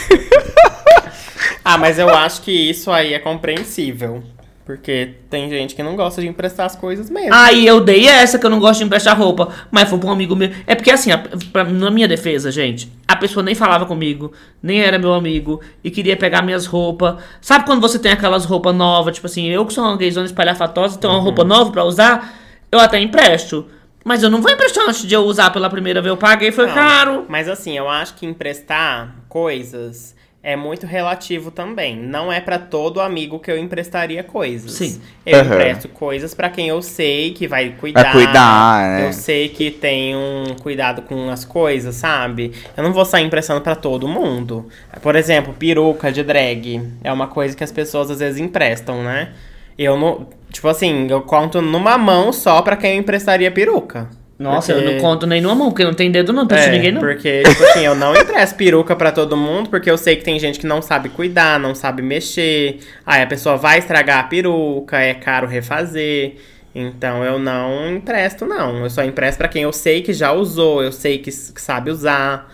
[1.63, 4.23] Ah, mas eu acho que isso aí é compreensível.
[4.69, 7.33] Porque tem gente que não gosta de emprestar as coisas mesmo.
[7.33, 10.11] Aí eu dei essa que eu não gosto de emprestar roupa, mas foi pra um
[10.11, 10.51] amigo meu.
[10.67, 11.09] É porque assim,
[11.51, 15.89] pra- na minha defesa, gente, a pessoa nem falava comigo, nem era meu amigo, e
[15.89, 17.15] queria pegar minhas roupas.
[17.41, 20.99] Sabe quando você tem aquelas roupas novas, tipo assim, eu que sou uma gayzona espalhafatosa,
[20.99, 22.37] tenho uma roupa nova pra usar,
[22.71, 23.65] eu até empresto.
[24.05, 26.67] Mas eu não vou emprestar antes de eu usar pela primeira vez, eu paguei, foi
[26.67, 27.25] Não, caro.
[27.27, 31.97] Mas assim, eu acho que emprestar coisas é muito relativo também.
[31.97, 34.71] Não é pra todo amigo que eu emprestaria coisas.
[34.71, 35.01] Sim.
[35.25, 35.53] Eu Aham.
[35.53, 38.03] empresto coisas pra quem eu sei que vai cuidar.
[38.03, 39.07] Vai cuidar, né?
[39.07, 42.53] Eu sei que tem um cuidado com as coisas, sabe?
[42.75, 44.69] Eu não vou sair emprestando pra todo mundo.
[45.01, 49.33] Por exemplo, peruca de drag é uma coisa que as pessoas às vezes emprestam, né?
[49.77, 54.09] Eu não, tipo assim, eu conto numa mão só pra quem eu emprestaria peruca.
[54.39, 56.69] Nossa, Porque- eu não conto nem numa mão, porque não tem dedo não, pra É,
[56.71, 57.01] ninguém não.
[57.01, 60.39] porque, tipo assim, eu não empresto peruca pra todo mundo, porque eu sei que tem
[60.39, 62.79] gente que não sabe cuidar, não sabe mexer.
[63.05, 66.35] Aí a pessoa vai estragar a peruca, é caro refazer.
[66.73, 68.77] Então eu não empresto, não.
[68.77, 71.91] Eu só empresto pra quem eu sei que já usou, eu sei que, que sabe
[71.91, 72.47] usar,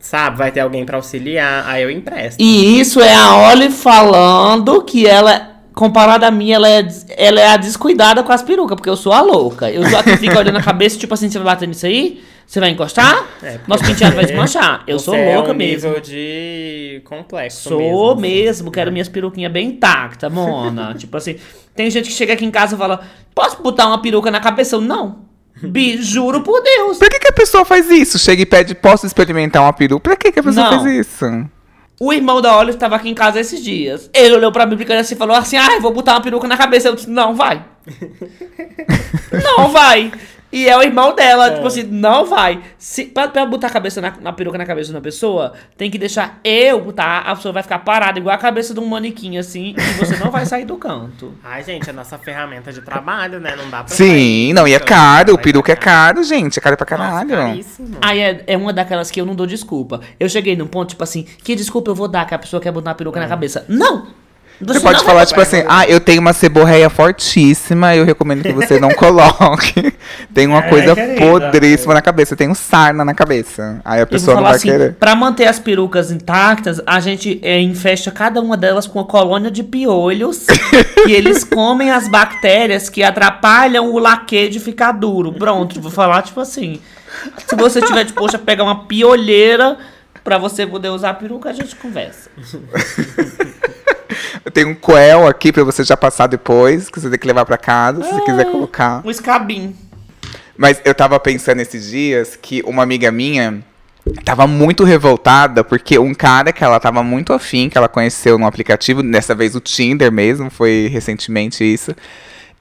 [0.00, 0.38] sabe?
[0.38, 2.40] Vai ter alguém pra auxiliar, aí eu empresto.
[2.42, 6.86] E isso é a Oli falando que ela, comparada a mim, ela é,
[7.16, 9.70] ela é a descuidada com as perucas, porque eu sou a louca.
[9.70, 12.20] Eu sou a que fica olhando a cabeça, tipo assim, você vai bater nisso aí?
[12.44, 13.24] Você vai encostar?
[13.42, 14.82] É, Nosso penteado vai você- desmanchar.
[14.86, 15.88] Eu sou é louca um mesmo.
[15.88, 17.78] nível de complexo Sou
[18.16, 18.20] mesmo.
[18.20, 20.94] mesmo, quero minhas peruquinhas bem intactas, mona.
[20.98, 21.36] tipo assim,
[21.76, 23.00] tem gente que chega aqui em casa e fala:
[23.34, 24.74] Posso botar uma peruca na cabeça?
[24.76, 25.28] Eu, não.
[25.62, 26.98] Bi, juro por Deus.
[26.98, 28.18] Por que, que a pessoa faz isso?
[28.18, 30.00] Chega e pede, posso experimentar uma peru?
[30.00, 30.80] Pra que, que a pessoa Não.
[30.80, 31.24] faz isso?
[32.00, 34.08] O irmão da Olive estava aqui em casa esses dias.
[34.14, 36.46] Ele olhou pra mim brincando assim e falou assim: Ah, eu vou botar uma peruca
[36.46, 36.88] na cabeça.
[36.88, 37.64] Eu disse: Não, vai.
[39.32, 40.12] não vai.
[40.50, 42.60] E é o irmão dela, tipo assim, não vai.
[42.78, 45.90] Se, pra, pra botar a cabeça na, na peruca na cabeça de uma pessoa, tem
[45.90, 49.36] que deixar eu botar, a pessoa vai ficar parada igual a cabeça de um manequim,
[49.36, 51.34] assim, e você não vai sair do canto.
[51.44, 53.54] Ai, gente, é nossa ferramenta de trabalho, né?
[53.56, 55.34] Não dá pra Sim, não, e é caro.
[55.34, 56.58] O peruca é caro, gente.
[56.58, 57.28] É caro pra Nossa, caralho.
[57.28, 57.96] caríssimo.
[58.00, 60.00] Aí é, é uma daquelas que eu não dou desculpa.
[60.18, 62.72] Eu cheguei num ponto, tipo assim, que desculpa eu vou dar que a pessoa quer
[62.72, 63.66] botar uma peruca na cabeça?
[63.68, 64.06] Não!
[64.60, 68.80] Você pode falar, tipo assim, ah, eu tenho uma seborreia fortíssima, eu recomendo que você
[68.80, 69.92] não coloque.
[70.34, 71.20] tem uma É, coisa querida.
[71.20, 73.80] podríssima na cabeça, tem um sarna na cabeça.
[73.84, 74.94] Aí a pessoa não vai assim, querer.
[74.94, 79.50] pra manter as perucas intactas, a gente é, infesta cada uma delas com uma colônia
[79.50, 80.46] de piolhos
[81.06, 85.32] e eles comem as bactérias que atrapalham o laque de ficar duro.
[85.32, 86.80] Pronto, vou falar tipo assim.
[87.46, 89.78] Se você tiver disposto a pegar uma piolheira
[90.24, 92.28] pra você poder usar a peruca, a gente conversa.
[94.48, 97.44] Eu tenho um coel aqui pra você já passar depois, que você tem que levar
[97.44, 99.02] pra casa, se você quiser colocar.
[99.04, 99.76] Um escabim.
[100.56, 103.62] Mas eu tava pensando esses dias que uma amiga minha
[104.24, 108.46] tava muito revoltada porque um cara que ela tava muito afim, que ela conheceu no
[108.46, 111.94] aplicativo, dessa vez o Tinder mesmo, foi recentemente isso.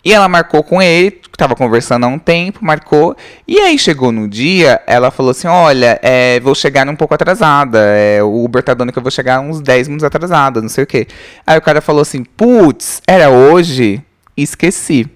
[0.04, 3.16] E ela marcou com ele, tava conversando há um tempo, marcou.
[3.48, 7.80] E aí chegou no dia, ela falou assim: Olha, é, vou chegar um pouco atrasada.
[7.80, 10.84] É, o Uber tá dando que eu vou chegar uns 10 minutos atrasada, não sei
[10.84, 11.08] o quê.
[11.46, 14.02] Aí o cara falou assim: Putz, era hoje?
[14.36, 15.10] Esqueci.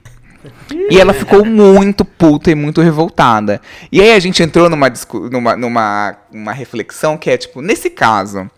[0.89, 3.61] E ela ficou muito puta e muito revoltada.
[3.91, 4.91] E aí a gente entrou numa,
[5.31, 8.49] numa, numa uma reflexão que é, tipo, nesse caso,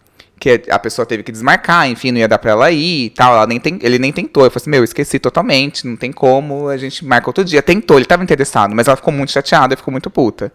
[0.43, 3.33] que a pessoa teve que desmarcar, enfim, não ia dar pra ela ir e tal,
[3.33, 4.43] ela nem tem, ele nem tentou.
[4.43, 7.61] Eu falei assim, meu, eu esqueci totalmente, não tem como, a gente marca outro dia.
[7.61, 10.51] Tentou, ele tava interessado, mas ela ficou muito chateada, ficou muito puta.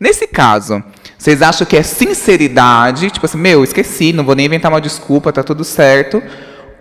[0.00, 0.82] Nesse caso,
[1.16, 5.32] vocês acham que é sinceridade, tipo assim, meu, esqueci, não vou nem inventar uma desculpa,
[5.32, 6.20] tá tudo certo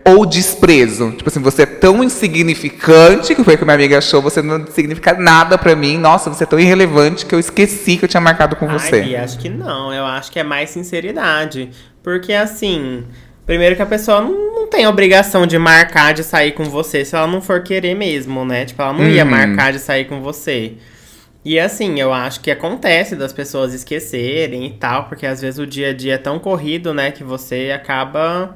[0.08, 1.12] ou desprezo.
[1.12, 4.66] Tipo assim, você é tão insignificante, que foi o que minha amiga achou, você não
[4.68, 5.98] significa nada pra mim.
[5.98, 9.02] Nossa, você é tão irrelevante que eu esqueci que eu tinha marcado com Ai, você.
[9.02, 9.94] Gui, acho que não.
[9.94, 11.70] Eu acho que é mais sinceridade.
[12.08, 13.04] Porque assim,
[13.46, 17.14] primeiro que a pessoa não, não tem obrigação de marcar de sair com você se
[17.14, 18.64] ela não for querer mesmo, né?
[18.64, 19.30] Tipo, ela não ia Uhum.
[19.30, 20.76] marcar de sair com você.
[21.44, 25.68] E assim, eu acho que acontece das pessoas esquecerem e tal, porque às vezes o
[25.68, 28.56] dia a dia é tão corrido, né, que você acaba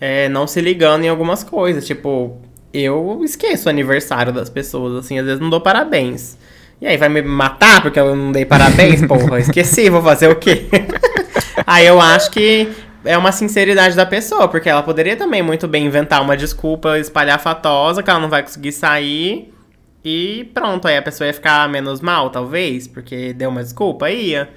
[0.00, 1.84] é, não se ligando em algumas coisas.
[1.84, 2.40] Tipo,
[2.72, 6.38] eu esqueço o aniversário das pessoas, assim, às vezes não dou parabéns.
[6.80, 10.36] E aí vai me matar porque eu não dei parabéns, porra, esqueci, vou fazer o
[10.36, 10.66] quê?
[11.66, 12.68] aí eu acho que
[13.04, 18.02] é uma sinceridade da pessoa, porque ela poderia também muito bem inventar uma desculpa espalhafatosa
[18.02, 19.52] que ela não vai conseguir sair.
[20.04, 24.48] E pronto, aí a pessoa ia ficar menos mal, talvez, porque deu uma desculpa, ia.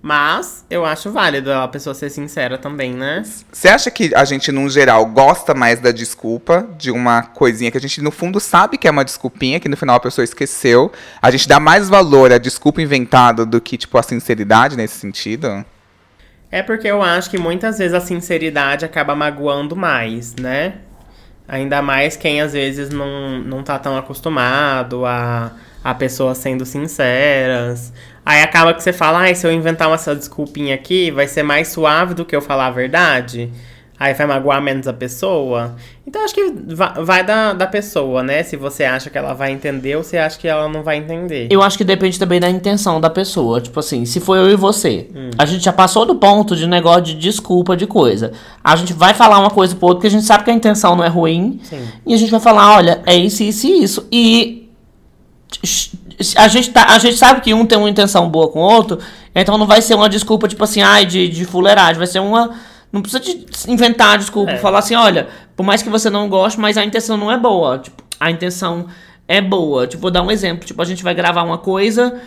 [0.00, 3.22] Mas eu acho válido a pessoa ser sincera também, né?
[3.50, 7.78] Você acha que a gente, num geral, gosta mais da desculpa, de uma coisinha que
[7.78, 10.92] a gente, no fundo, sabe que é uma desculpinha, que no final a pessoa esqueceu?
[11.20, 15.64] A gente dá mais valor à desculpa inventada do que, tipo, a sinceridade nesse sentido?
[16.50, 20.74] É porque eu acho que muitas vezes a sinceridade acaba magoando mais, né?
[21.46, 25.52] Ainda mais quem às vezes não, não tá tão acostumado a,
[25.84, 27.92] a pessoas sendo sinceras.
[28.24, 31.42] Aí acaba que você fala, ai, se eu inventar uma essa desculpinha aqui, vai ser
[31.42, 33.50] mais suave do que eu falar a verdade.
[34.00, 35.74] Aí vai magoar menos a pessoa.
[36.06, 38.44] Então acho que va- vai da, da pessoa, né?
[38.44, 41.48] Se você acha que ela vai entender ou você acha que ela não vai entender.
[41.50, 43.60] Eu acho que depende também da intenção da pessoa.
[43.60, 47.02] Tipo assim, se for eu e você, a gente já passou do ponto de negócio
[47.02, 48.32] de desculpa de coisa.
[48.62, 50.94] A gente vai falar uma coisa pro outro, porque a gente sabe que a intenção
[50.94, 51.58] não é ruim.
[51.64, 51.84] Sim.
[52.06, 54.06] E a gente vai falar, olha, é isso, isso e isso.
[54.12, 54.68] E
[56.36, 58.98] a gente, tá, a gente sabe que um tem uma intenção boa com o outro,
[59.34, 61.96] então não vai ser uma desculpa, tipo assim, ai, de, de fuleiragem.
[61.98, 62.52] Vai ser uma.
[62.92, 64.52] Não precisa de inventar desculpa.
[64.52, 64.56] É.
[64.58, 67.78] Falar assim, olha, por mais que você não goste, mas a intenção não é boa.
[67.78, 68.86] Tipo, a intenção
[69.26, 69.86] é boa.
[69.86, 70.64] Tipo, vou dar um exemplo.
[70.64, 72.20] Tipo, a gente vai gravar uma coisa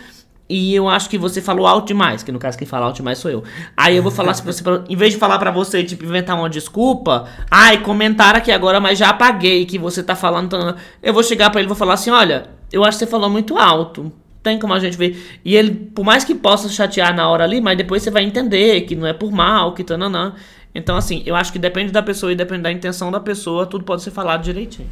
[0.48, 3.18] e eu acho que você falou alto demais, que no caso quem fala alto demais
[3.18, 3.42] sou eu.
[3.76, 6.38] Aí eu vou falar assim pra você, em vez de falar pra você, tipo, inventar
[6.38, 10.50] uma desculpa, ai, comentaram aqui agora, mas já apaguei que você tá falando.
[10.50, 13.10] tanto." Eu vou chegar pra ele e vou falar assim: olha, eu acho que você
[13.10, 14.12] falou muito alto.
[14.42, 15.40] Tem como a gente ver.
[15.44, 18.82] E ele, por mais que possa chatear na hora ali, mas depois você vai entender
[18.82, 20.34] que não é por mal, que tananã.
[20.74, 23.84] Então, assim, eu acho que depende da pessoa e depende da intenção da pessoa, tudo
[23.84, 24.88] pode ser falado direitinho.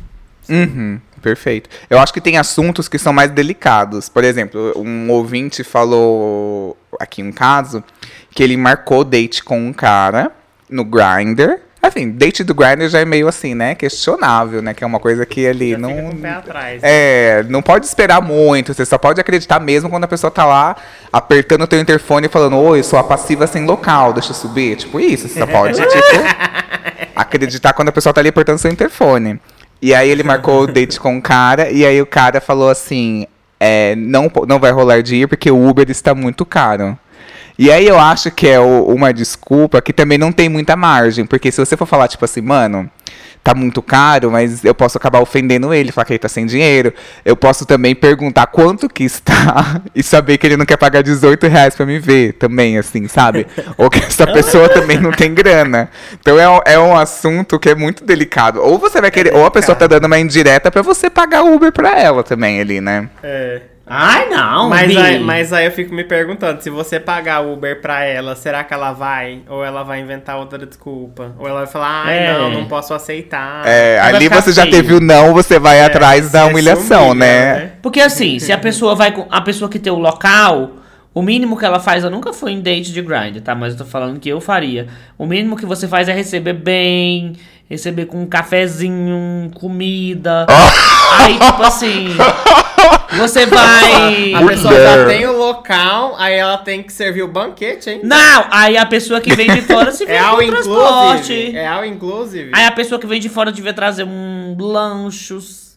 [0.49, 1.71] Uhum, perfeito.
[1.89, 4.09] Eu acho que tem assuntos que são mais delicados.
[4.09, 7.85] Por exemplo, um ouvinte falou aqui um caso
[8.31, 10.33] que ele marcou date com um cara
[10.69, 11.61] no Grindr.
[11.83, 13.75] Assim, date do Grindr já é meio assim, né?
[13.75, 14.75] Questionável, né?
[14.75, 15.89] Que é uma coisa que ele Já não.
[15.89, 16.81] fica com o pé atrás.
[16.83, 20.77] É, não pode esperar muito, você só pode acreditar mesmo quando a pessoa tá lá
[21.11, 24.77] apertando o teu interfone e falando, oi, sou a passiva sem local, deixa eu subir.
[24.77, 29.41] Tipo isso, você só pode, tipo, acreditar quando a pessoa tá ali apertando seu interfone.
[29.81, 33.27] E aí ele marcou o date com o cara, e aí o cara falou assim,
[33.59, 36.99] é, não, não vai rolar de ir porque o Uber está muito caro.
[37.63, 41.27] E aí eu acho que é o- uma desculpa que também não tem muita margem,
[41.27, 42.91] porque se você for falar, tipo assim, mano,
[43.45, 46.91] tá muito caro, mas eu posso acabar ofendendo ele, falar que ele tá sem dinheiro.
[47.23, 51.47] Eu posso também perguntar quanto que está e saber que ele não quer pagar 18
[51.49, 53.47] reais pra me ver também, assim, sabe?
[53.77, 55.91] Ou que essa pessoa também não tem grana.
[56.19, 58.59] Então é, é um assunto que é muito delicado.
[58.63, 61.71] Ou você vai querer, ou a pessoa tá dando uma indireta pra você pagar Uber
[61.73, 63.11] pra ela também ali, né?
[63.23, 63.61] É.
[63.93, 68.05] Ai, não, Mas aí, mas aí eu fico me perguntando, se você pagar Uber pra
[68.05, 69.41] ela, será que ela vai?
[69.49, 71.33] Ou ela vai inventar outra desculpa?
[71.37, 72.33] Ou ela vai falar, ai É.
[72.33, 73.67] não, não posso aceitar.
[73.67, 74.75] É, ali você já feio.
[74.77, 77.73] teve o não, você vai atrás da humilhação, humilha, né?
[77.83, 79.27] Porque assim, se a pessoa vai com.
[79.29, 80.71] A pessoa que tem o local,
[81.13, 83.57] o mínimo que ela faz, eu nunca fui em date de grind, tá?
[83.57, 84.87] Mas eu tô falando que eu faria.
[85.19, 87.33] O mínimo que você faz é receber bem,
[87.69, 90.47] receber com um cafezinho, comida.
[91.19, 92.11] Aí, tipo assim.
[93.17, 94.35] Você vai.
[94.35, 98.01] A pessoa já tem o local, aí ela tem que servir o banquete, hein?
[98.05, 101.33] Não, aí a pessoa que vem de fora se vem É com transporte.
[101.33, 101.57] inclusive.
[101.57, 102.51] É all inclusive.
[102.55, 105.71] Aí a pessoa que vem de fora devia trazer um lanchos.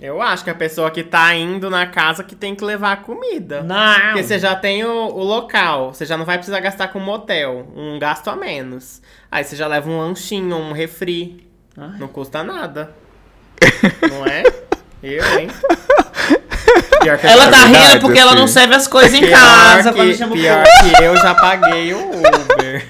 [0.00, 2.96] Eu acho que a pessoa que tá indo na casa que tem que levar a
[2.96, 3.62] comida.
[3.62, 4.00] Não.
[4.00, 7.66] Porque você já tem o, o local, você já não vai precisar gastar com motel,
[7.74, 9.02] um gasto a menos.
[9.28, 11.44] Aí você já leva um lanchinho, um refri.
[11.76, 11.98] Ai.
[11.98, 12.94] Não custa nada.
[14.08, 14.44] não é?
[15.02, 15.48] Eu, hein?
[17.00, 18.54] Pior que eu Ela tá rindo porque ela não assim.
[18.54, 19.90] serve as coisas em pior casa.
[19.92, 22.86] que, quando chama o pior que eu já paguei o Uber.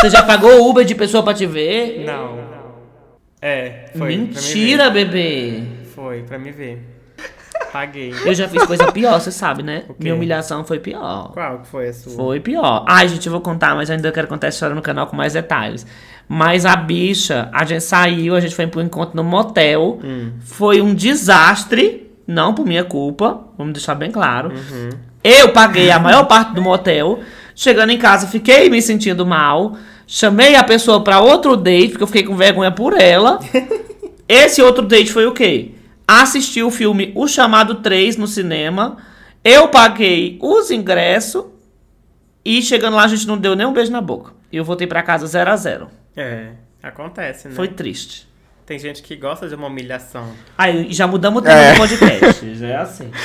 [0.00, 2.04] Você já pagou Uber de pessoa pra te ver?
[2.04, 2.38] Não.
[3.40, 4.16] É, foi.
[4.16, 5.62] Mentira, bebê.
[5.94, 6.88] Foi, pra me ver.
[7.72, 8.12] Paguei.
[8.24, 9.84] Eu já fiz coisa pior, você sabe, né?
[9.98, 11.30] Minha humilhação foi pior.
[11.32, 12.12] Qual que foi a sua?
[12.12, 12.84] Foi pior.
[12.86, 15.32] Ai, gente, eu vou contar, mas ainda quero contar essa história no canal com mais
[15.32, 15.86] detalhes.
[16.28, 19.98] Mas a bicha, a gente saiu, a gente foi pro encontro no motel.
[20.04, 20.32] Hum.
[20.40, 24.50] Foi um desastre, não por minha culpa, vamos deixar bem claro.
[24.50, 24.90] Uhum.
[25.22, 27.20] Eu paguei a maior parte do motel.
[27.54, 29.76] Chegando em casa, fiquei me sentindo mal.
[30.06, 33.38] Chamei a pessoa pra outro date, porque eu fiquei com vergonha por ela.
[34.28, 35.72] Esse outro date foi o quê?
[36.06, 38.98] Assistir o filme O Chamado 3 no cinema.
[39.44, 41.44] Eu paguei os ingressos.
[42.44, 44.32] E chegando lá, a gente não deu nem um beijo na boca.
[44.50, 46.48] E eu voltei pra casa 0 a 0 É,
[46.82, 47.54] acontece, né?
[47.54, 48.28] Foi triste.
[48.64, 50.28] Tem gente que gosta de uma humilhação.
[50.56, 51.72] Aí já mudamos o tema É.
[51.72, 52.54] do podcast.
[52.54, 53.10] Já é assim.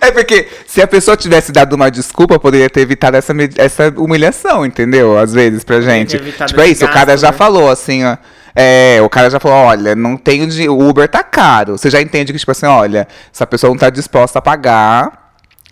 [0.00, 4.66] É porque se a pessoa tivesse dado uma desculpa, poderia ter evitado essa, essa humilhação,
[4.66, 5.16] entendeu?
[5.16, 6.14] Às vezes, pra gente.
[6.16, 7.36] evitado Tipo, é isso, o cara gasto, já né?
[7.38, 8.18] falou assim, ó.
[8.54, 10.68] É, o cara já falou, olha, não tenho de.
[10.68, 11.78] O Uber tá caro.
[11.78, 15.23] Você já entende que, tipo assim, olha, essa pessoa não tá disposta a pagar.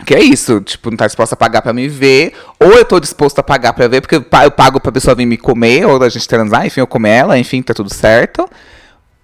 [0.04, 2.32] Que é isso, tipo, não tá disposta a pagar pra me ver.
[2.58, 5.14] Ou eu tô disposto a pagar pra ver, porque eu pa- eu pago pra pessoa
[5.14, 8.48] vir me comer, ou a gente transar, enfim, eu comer ela, enfim, tá tudo certo.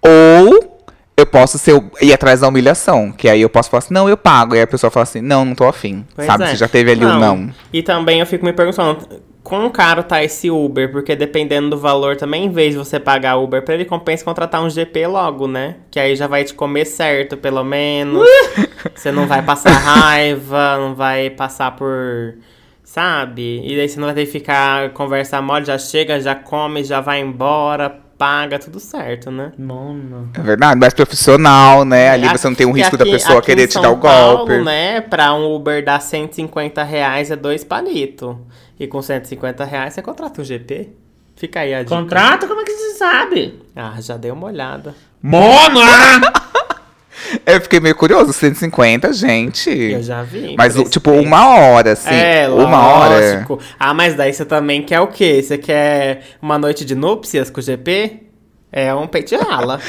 [0.01, 0.77] Ou
[1.17, 3.11] eu posso ser, ir atrás da humilhação.
[3.11, 4.55] Que aí eu posso falar assim, não, eu pago.
[4.55, 6.05] E aí a pessoa fala assim, não, não tô afim.
[6.15, 6.43] Pois sabe?
[6.45, 6.47] é.
[6.47, 7.49] Você já teve ali o não.
[7.73, 9.05] E também eu fico me perguntando,
[9.43, 10.91] quão caro tá esse Uber?
[10.91, 14.61] Porque dependendo do valor também, em vez de você pagar Uber pra ele, compensa contratar
[14.61, 15.75] um GP logo, né?
[15.89, 18.27] Que aí já vai te comer certo, pelo menos.
[18.95, 22.35] você não vai passar raiva, não vai passar por...
[22.83, 23.61] Sabe?
[23.65, 26.99] E daí você não vai ter que ficar, conversar mole, já chega, já come, já
[26.99, 27.87] vai embora,
[28.17, 29.51] paga, tudo certo, né?
[29.59, 30.31] Mano.
[30.35, 32.09] É verdade, mais profissional, né?
[32.09, 33.83] Ali Aqui- você não tem um risco da aqui- pessoa aqui querer em te São
[33.83, 34.63] dar o Paulo, golpe.
[34.63, 35.01] né?
[35.01, 38.35] Pra um Uber dar 150 reais é dois palitos.
[38.79, 40.89] E com 150 reais você contrata um GP.
[41.35, 41.95] Fica aí a dica.
[41.95, 43.59] Contrato, como é que você sabe?
[43.75, 44.95] Ah, já dei uma olhada.
[45.21, 46.21] Mona!
[47.45, 49.69] Eu fiquei meio curioso, 150, gente.
[49.69, 50.55] Eu já vi.
[50.57, 52.13] Mas, tipo, uma hora, assim.
[52.13, 53.19] É, uma hora.
[53.19, 53.59] lógico.
[53.79, 55.41] Ah, mas daí você também quer o quê?
[55.41, 58.28] Você quer uma noite de núpcias com o GP?
[58.71, 59.79] É um peito de rala.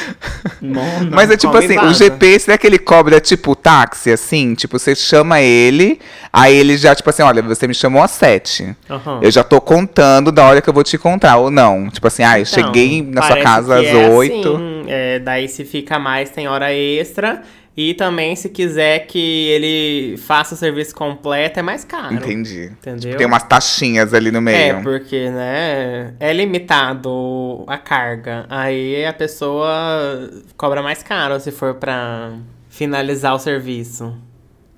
[0.60, 1.10] Mona.
[1.12, 1.94] Mas é tipo assim, o vaza.
[2.04, 4.54] GP, será que ele cobra tipo táxi, assim?
[4.54, 6.00] Tipo, você chama ele,
[6.32, 8.74] aí ele já, tipo assim, olha, você me chamou às sete.
[8.88, 9.20] Aham.
[9.20, 11.90] Eu já tô contando da hora que eu vou te encontrar, ou não.
[11.90, 14.54] Tipo assim, ah, eu Então, cheguei na sua casa que às é oito.
[14.56, 17.42] assim, é, daí se fica mais, tem hora extra.
[17.76, 22.12] E também, se quiser que ele faça o serviço completo, é mais caro.
[22.14, 22.64] Entendi.
[22.72, 23.16] Entendeu?
[23.16, 24.82] Tem umas taxinhas ali no É, meio.
[24.82, 28.44] porque, né, é limitado a carga.
[28.50, 32.32] Aí a pessoa cobra mais caro se for pra
[32.68, 34.14] finalizar o serviço.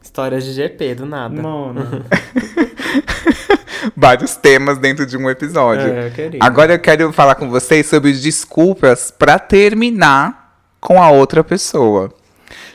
[0.03, 1.40] Histórias de GP, do nada.
[1.43, 2.03] Mona.
[3.97, 5.88] Vários temas dentro de um episódio.
[5.93, 6.40] É, eu queria.
[6.43, 12.12] Agora eu quero falar com vocês sobre desculpas pra terminar com a outra pessoa.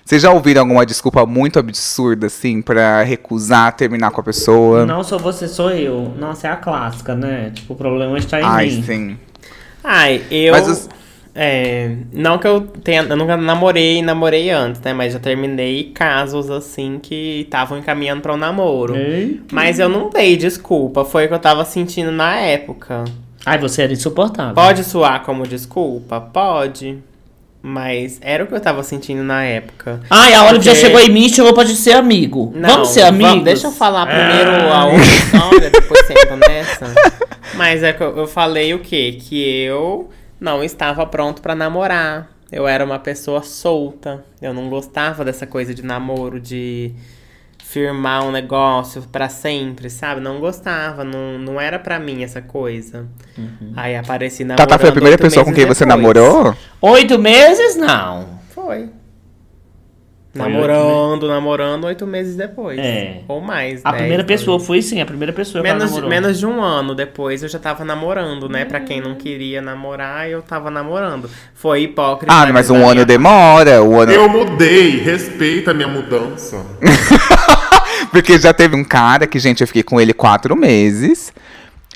[0.08, 4.86] Vocês já ouviram alguma desculpa muito absurda, assim, pra recusar terminar com a pessoa?
[4.86, 6.14] Não sou você, sou eu.
[6.18, 7.52] Nossa, é a clássica, né?
[7.54, 8.84] Tipo, o problema está em Ai, mim.
[8.84, 9.18] sim.
[9.84, 10.54] Ai, eu.
[10.54, 10.90] Mas os-
[11.36, 13.02] É, não que eu tenha.
[13.04, 14.94] Eu nunca namorei namorei antes, né?
[14.94, 18.96] Mas já terminei casos assim que estavam encaminhando pra um namoro.
[18.96, 19.42] Ei.
[19.52, 23.04] Mas eu não dei desculpa, foi o que eu tava sentindo na época.
[23.46, 24.56] Ai, você era insuportável.
[24.56, 26.22] Pode soar como desculpa?
[26.22, 26.98] Pode.
[27.62, 30.00] Mas era o que eu tava sentindo na época.
[30.10, 32.52] Ai, a Olive já Porque- chegou em mim e chamou pra gente ser amigo.
[32.56, 33.44] Não, vamos ser amigos?
[33.44, 34.82] deixa eu falar primeiro Ah.
[34.82, 36.94] a outra história, depois você entra nessa.
[37.56, 39.18] Mas é que eu, eu falei o quê?
[39.20, 42.30] Que eu não estava pronto pra namorar.
[42.52, 44.24] Eu era uma pessoa solta.
[44.42, 46.94] Eu não gostava dessa coisa de namoro, de
[47.70, 50.22] firmar um negócio pra sempre, sabe?
[50.22, 53.06] Não gostava, não, não era pra mim essa coisa.
[53.76, 56.02] Aí apareci namorando Tata foi a primeira oito pessoa com quem meses você depois.
[56.02, 56.56] namorou?
[56.82, 57.76] Oito meses?
[57.76, 58.40] Não.
[58.56, 58.90] Foi.
[60.34, 62.80] Foi namorando, namorando oito meses depois.
[62.80, 63.22] É.
[63.28, 63.82] Ou mais.
[63.84, 66.10] A dez, primeira pessoa foi sim, a primeira pessoa que ela Menos, namorou.
[66.10, 68.64] menos de um ano depois eu já tava namorando, né?
[68.64, 71.30] Pra quem não queria namorar, eu tava namorando.
[71.54, 72.34] Foi hipócrita.
[72.34, 73.84] Ah, mas da um ano demora.
[73.84, 74.12] Um ano...
[74.12, 76.66] Eu mudei, respeita a minha mudança.
[78.12, 81.34] Porque já teve um cara que, gente, eu fiquei com ele quatro meses.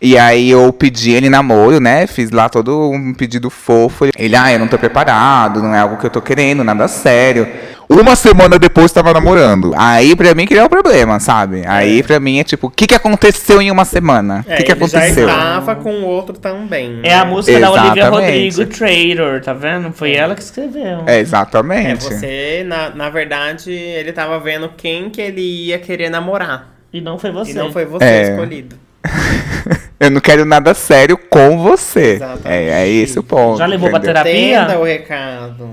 [0.04, 2.08] E aí eu pedi ele namoro, né?
[2.08, 4.08] Fiz lá todo um pedido fofo.
[4.18, 7.48] Ele, ah, eu não tô preparado, não é algo que eu tô querendo, nada sério.
[7.88, 9.74] Uma semana depois tava namorando.
[9.78, 11.64] Aí pra mim criou o problema, sabe?
[11.68, 14.44] Aí pra mim é tipo, o que, que aconteceu em uma semana?
[14.48, 15.28] O É, que, que ele aconteceu?
[15.28, 17.02] já estava com o outro também.
[17.04, 17.30] É a né?
[17.30, 18.56] música da Olivia Exatamente.
[18.56, 19.92] Rodrigo, Traitor, tá vendo?
[19.92, 21.04] Foi ela que escreveu.
[21.06, 22.06] É, É, exatamente.
[22.06, 26.70] você, na, na verdade, ele tava vendo quem que ele ia querer namorar.
[26.94, 27.52] E não foi você.
[27.52, 28.32] E não foi você É.
[28.32, 28.76] escolhido.
[30.00, 32.14] eu não quero nada sério com você.
[32.14, 32.48] Exatamente.
[32.48, 33.58] É, é esse o ponto.
[33.58, 34.16] Já levou pra entendeu?
[34.24, 34.62] terapia?
[34.64, 35.70] Entenda o recado.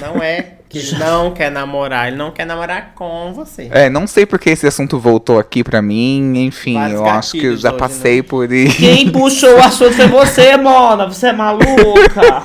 [0.00, 3.68] Não é que não quer namorar, ele não quer namorar com você.
[3.70, 6.32] É, não sei porque esse assunto voltou aqui pra mim.
[6.46, 8.22] Enfim, Vários eu acho que eu já passei né?
[8.22, 8.78] por isso.
[8.78, 11.06] Quem puxou o assunto foi você, Mona.
[11.06, 12.42] Você é maluca.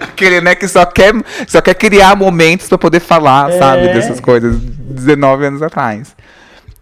[0.00, 1.12] Aquele, né, que só quer,
[1.46, 3.58] só quer criar momentos pra poder falar, É.
[3.58, 6.16] sabe, dessas coisas 19 anos atrás.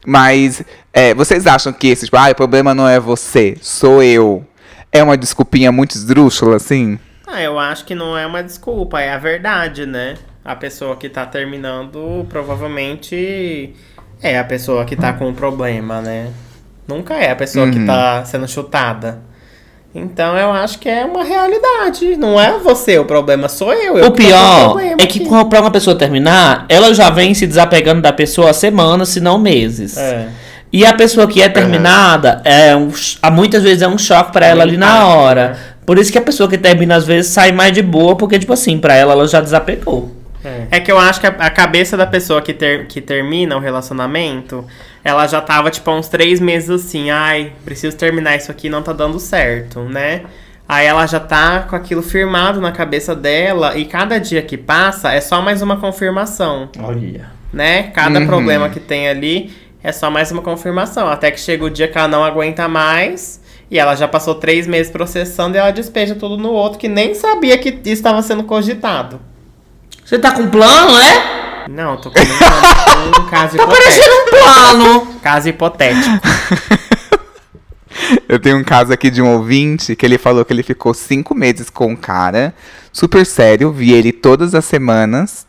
[0.04, 4.44] Mas é, vocês acham que esse, tipo, ah, o problema não é você, sou eu.
[4.92, 6.98] É uma desculpinha muito esdrúxula, assim?
[7.26, 10.14] Ah, eu acho que não é uma desculpa, é a verdade, né?
[10.44, 13.74] A pessoa que tá terminando provavelmente
[14.22, 16.30] é a pessoa que tá com o problema, né?
[16.86, 17.86] Nunca é a pessoa que Uhum.
[17.86, 19.20] tá sendo chutada.
[19.94, 22.16] Então eu acho que é uma realidade.
[22.16, 23.96] Não é você o problema, sou eu.
[23.96, 27.46] eu O que pior é que quando- pra uma pessoa terminar, ela já vem se
[27.46, 29.96] desapegando da pessoa há semanas, se não meses.
[29.96, 30.26] É.
[30.72, 32.90] E a pessoa que é terminada, é um,
[33.32, 35.48] muitas vezes é um choque pra ela ali na hora.
[35.50, 35.56] né?
[35.86, 38.52] Por isso que a pessoa que termina às vezes sai mais de boa, porque tipo
[38.52, 40.10] assim, pra ela ela já desapegou.
[40.70, 43.60] É que eu acho que a, a cabeça da pessoa que, ter, que termina o
[43.60, 44.64] relacionamento,
[45.04, 48.82] ela já tava, tipo, há uns três meses assim, ai, preciso terminar isso aqui, não
[48.82, 50.22] tá dando certo, né?
[50.66, 55.12] Aí ela já tá com aquilo firmado na cabeça dela, e cada dia que passa
[55.12, 57.26] é só mais uma confirmação, Olha.
[57.52, 57.84] né?
[57.94, 58.26] Cada Uhum.
[58.26, 59.52] problema que tem ali
[59.82, 61.06] é só mais uma confirmação.
[61.06, 63.42] Até que chega o dia que ela não aguenta mais.
[63.70, 67.14] E ela já passou três meses processando e ela despeja tudo no outro que nem
[67.14, 69.20] sabia que estava sendo cogitado.
[70.04, 71.66] Você tá com plano, é?
[71.68, 73.66] Não, tô comentando um caso Tá hipotético.
[73.66, 75.20] parecendo um plano.
[75.22, 76.20] Caso hipotético.
[78.28, 81.34] Eu tenho um caso aqui de um ouvinte que ele falou que ele ficou cinco
[81.34, 82.52] meses com um cara,
[82.92, 85.46] super sério, vi ele todas as semanas.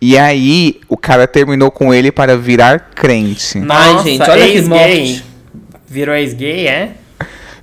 [0.00, 3.62] E aí, o cara terminou com ele para virar crente.
[3.68, 5.24] Ai, gente, olha que morte.
[5.86, 6.94] Virou ex-gay, é?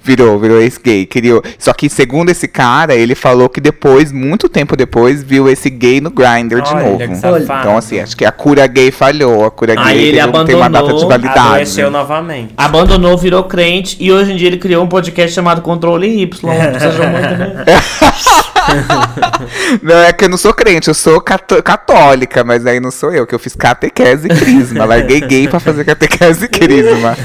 [0.03, 1.05] Virou, virou ex-gay.
[1.05, 1.43] Criou.
[1.59, 6.01] Só que, segundo esse cara, ele falou que depois, muito tempo depois, viu esse gay
[6.01, 6.97] no Grindr de novo.
[7.03, 9.45] Então, assim, acho que a cura gay falhou.
[9.45, 11.39] A cura Aí gay ele teve- tem uma data de abandonou, validade.
[11.39, 12.53] Adoeceu novamente.
[12.57, 16.29] Abandonou, virou crente e hoje em dia ele criou um podcast chamado Controle Y.
[16.79, 17.65] Sejam muito bem.
[19.81, 23.11] Não, é que eu não sou crente, eu sou cató- católica, mas aí não sou
[23.13, 24.85] eu, que eu fiz catequese e crisma.
[24.85, 27.17] Larguei gay pra fazer catequese e crisma.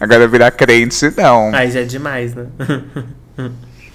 [0.00, 1.54] Agora virar crente, não.
[1.54, 2.46] Aí já é demais, né?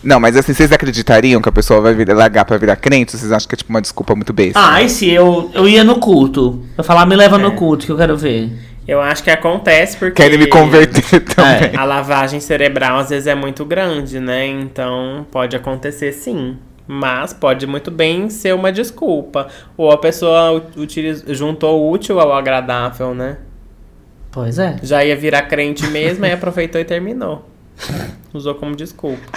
[0.03, 3.15] Não, mas assim, vocês acreditariam que a pessoa vai vir, largar pra virar crente?
[3.15, 4.59] Ou Vocês acham que é tipo uma desculpa muito besta?
[4.61, 6.61] Ah, e se eu, eu ia no culto?
[6.77, 7.39] Eu falar, me leva É.
[7.39, 8.51] no culto que eu quero ver.
[8.85, 10.21] Eu acho que acontece porque.
[10.21, 11.73] Querem me converter também.
[11.77, 14.45] A lavagem cerebral às vezes é muito grande, né?
[14.45, 16.57] Então pode acontecer sim.
[16.87, 19.47] Mas pode muito bem ser uma desculpa.
[19.77, 23.37] Ou a pessoa utiliz- juntou o útil ao agradável, né?
[24.31, 24.77] Pois é.
[24.83, 27.47] Já ia virar crente mesmo, aí aproveitou e terminou.
[28.33, 29.21] Usou como desculpa.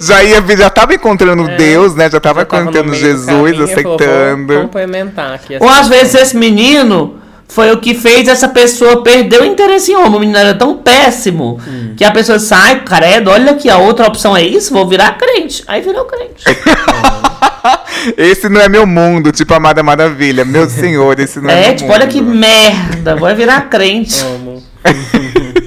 [0.00, 1.56] Já ia já tava encontrando É.
[1.56, 2.08] Deus, né?
[2.10, 4.60] Já tava Já encontrando Jesus, caminho e falou, "Vou aceitando.
[4.62, 5.58] complementar aqui.
[5.60, 7.18] Ou às vezes história." esse menino
[7.54, 10.14] foi o que fez essa pessoa perder o interesse em homem.
[10.16, 11.94] O menino era tão péssimo Hum.
[11.96, 15.62] que a pessoa sai, caredo, olha aqui, a outra opção é isso, vou virar crente.
[15.66, 16.44] Aí virou crente.
[18.16, 20.44] Esse não é meu mundo, tipo Amada Maravilha.
[20.44, 22.12] Meu senhor, esse não é, é, meu tipo, olha mundo.
[22.12, 24.20] que merda, vou virar crente.
[24.24, 24.60] Amo.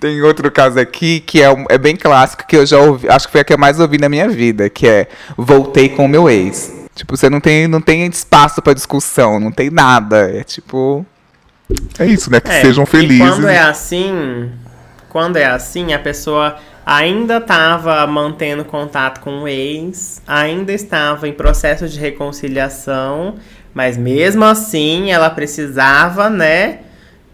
[0.00, 3.32] Tem outro caso aqui que é, é bem clássico, que eu já ouvi, acho que
[3.32, 5.06] foi a que eu mais ouvi na minha vida, que é
[5.36, 6.72] voltei com o meu ex.
[6.96, 10.30] Tipo, você não tem, não tem espaço pra discussão, não tem nada.
[10.30, 11.04] É tipo.
[11.98, 12.40] É isso, né?
[12.40, 13.28] Que É, sejam felizes.
[13.28, 14.50] quando é assim,
[15.10, 21.32] quando é assim, a pessoa ainda estava mantendo contato com o ex, ainda estava em
[21.32, 23.34] processo de reconciliação,
[23.74, 26.78] mas mesmo assim ela precisava, né,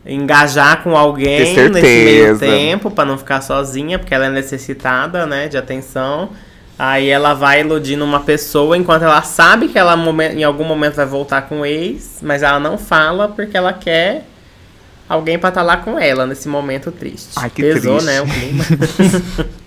[0.04, 5.46] engajar com alguém nesse meio tempo para não ficar sozinha, porque ela é necessitada, né,
[5.46, 6.30] de atenção.
[6.78, 9.94] Aí ela vai iludindo uma pessoa enquanto ela sabe que ela
[10.32, 14.24] em algum momento vai voltar com o ex, mas ela não fala porque ela quer
[15.08, 17.30] alguém pra estar lá com ela nesse momento triste.
[17.36, 18.06] Ai, que Pesou, triste.
[18.06, 18.64] né, o clima.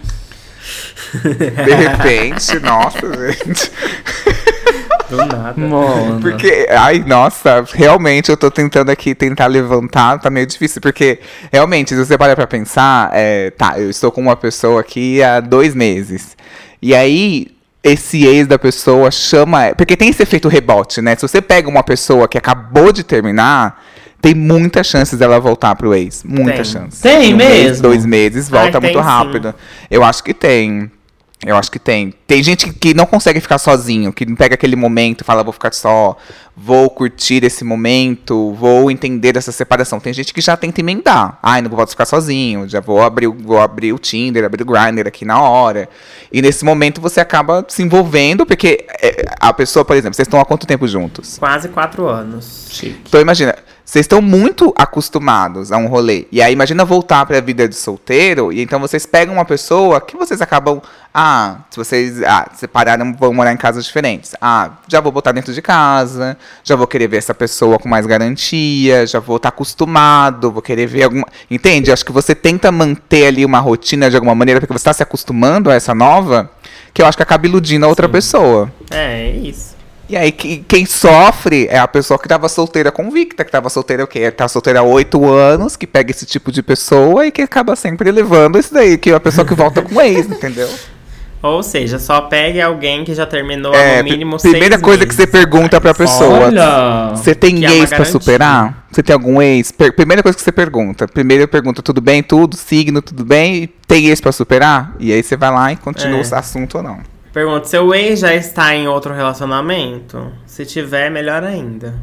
[1.16, 3.72] De repente, nossa, gente.
[5.10, 5.54] Do nada.
[5.56, 6.20] Mano.
[6.20, 11.20] Porque, ai, nossa, realmente eu tô tentando aqui tentar levantar, tá meio difícil, porque
[11.52, 15.40] realmente, se você parar pra pensar, é, tá, eu estou com uma pessoa aqui há
[15.40, 16.36] dois meses.
[16.86, 17.48] E aí,
[17.84, 19.74] esse ex da pessoa chama.
[19.76, 21.16] Porque tem esse efeito rebote, né?
[21.16, 23.84] Se você pega uma pessoa que acabou de terminar,
[24.22, 26.24] tem muitas chances dela voltar pro ex.
[26.24, 26.82] Muitas Tem.
[26.82, 27.02] chances.
[27.02, 27.82] Tem Um mês, mesmo?
[27.82, 29.04] dois meses, volta Ai, tem muito sim.
[29.04, 29.56] rápido.
[29.90, 30.92] Eu acho que tem.
[31.44, 32.14] Eu acho que tem.
[32.28, 35.52] Tem gente que não consegue ficar sozinho, que não pega aquele momento e fala, vou
[35.52, 36.16] ficar só,
[36.58, 40.00] vou curtir esse momento, vou entender essa separação.
[40.00, 41.38] Tem gente que já tenta emendar.
[41.44, 44.66] Ai, não posso ficar sozinho, já vou abrir, o- vou abrir o Tinder, abrir o
[44.66, 45.90] Grindr aqui na hora.
[46.32, 50.40] E nesse momento você acaba se envolvendo, porque é, a pessoa, por exemplo, vocês estão
[50.40, 51.38] há quanto tempo juntos?
[51.38, 52.68] Quase quatro anos.
[52.70, 53.02] Chique.
[53.08, 56.26] Então imagina, vocês estão muito acostumados a um rolê.
[56.32, 60.18] E aí imagina voltar pra vida de solteiro, e então vocês pegam uma pessoa que
[60.18, 60.82] vocês acabam.
[61.14, 64.36] Ah, se vocês ah, separaram, vão morar em casas diferentes.
[64.42, 68.06] Ah, já vou botar dentro de casa, já vou querer ver essa pessoa com mais
[68.06, 71.26] garantia, já vou estar acostumado, vou querer ver alguma.
[71.50, 71.92] Entende?
[71.92, 75.04] Acho que você tenta manter ali uma rotina de alguma maneira, porque você está se
[75.04, 76.50] acostumando a essa nova,
[76.94, 78.72] que eu acho que acaba iludindo a outra pessoa.
[78.92, 79.76] É, é isso.
[80.08, 84.04] E aí, que- quem sofre é a pessoa que tava solteira convicta, que tava solteira
[84.04, 84.30] o quê?
[84.30, 88.12] Tá solteira há oito anos, que pega esse tipo de pessoa e que acaba sempre
[88.12, 90.70] levando isso daí, que é a pessoa que volta com ex, entendeu?
[91.46, 95.14] Ou seja, só pegue alguém que já terminou É, no mínimo seis primeira coisa que
[95.14, 96.46] você meses pergunta pra pessoa.
[96.48, 97.12] Olha.
[97.16, 98.12] Você tem Que é ex pra garantia.
[98.12, 98.88] superar?
[98.92, 99.72] Você tem algum ex?
[99.72, 101.08] Per- primeira coisa que você pergunta.
[101.08, 103.70] Primeiro eu pergunto, tudo bem, tudo, signo, tudo bem?
[103.88, 104.96] Tem ex pra superar?
[105.00, 106.24] E aí você vai lá e continua É.
[106.24, 107.00] o assunto ou não.
[107.34, 110.32] Pergunta, seu ex já está em outro relacionamento?
[110.46, 111.94] Se tiver, melhor ainda.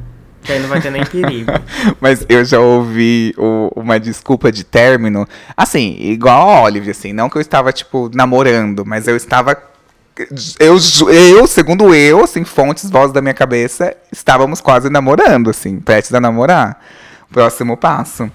[0.42, 1.50] Que aí não vai ter nem perigo.
[2.00, 5.26] Mas eu já ouvi o- uma desculpa de término,
[5.56, 9.56] assim, igual a Olive, assim, não que eu estava, tipo, namorando, mas eu estava.
[10.58, 10.76] Eu,
[11.10, 16.20] eu, segundo eu, assim, fontes, vozes da minha cabeça, estávamos quase namorando, assim, prestes a
[16.20, 16.78] namorar.
[17.32, 18.30] Próximo passo.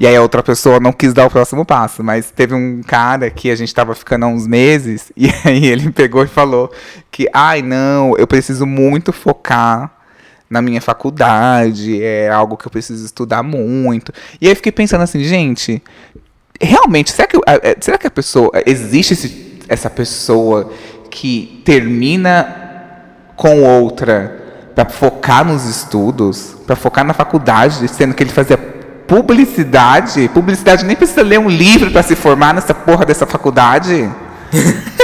[0.00, 3.28] E aí a outra pessoa não quis dar o próximo passo, mas teve um cara
[3.28, 6.72] que a gente tava ficando há uns meses, e aí ele pegou e falou
[7.10, 9.90] que, ai, não, eu preciso muito focar
[10.50, 14.12] na minha faculdade, é algo que eu preciso estudar muito.
[14.40, 15.82] E aí fiquei pensando assim, gente,
[16.60, 20.72] realmente, será que, é, será que a pessoa, existe esse- essa pessoa
[21.10, 22.54] que termina
[23.36, 24.36] com outra
[24.74, 30.28] pra focar nos estudos, pra focar na faculdade, sendo que ele fazia publicidade?
[30.32, 34.08] Publicidade nem precisa ler um livro pra se formar nessa porra dessa faculdade.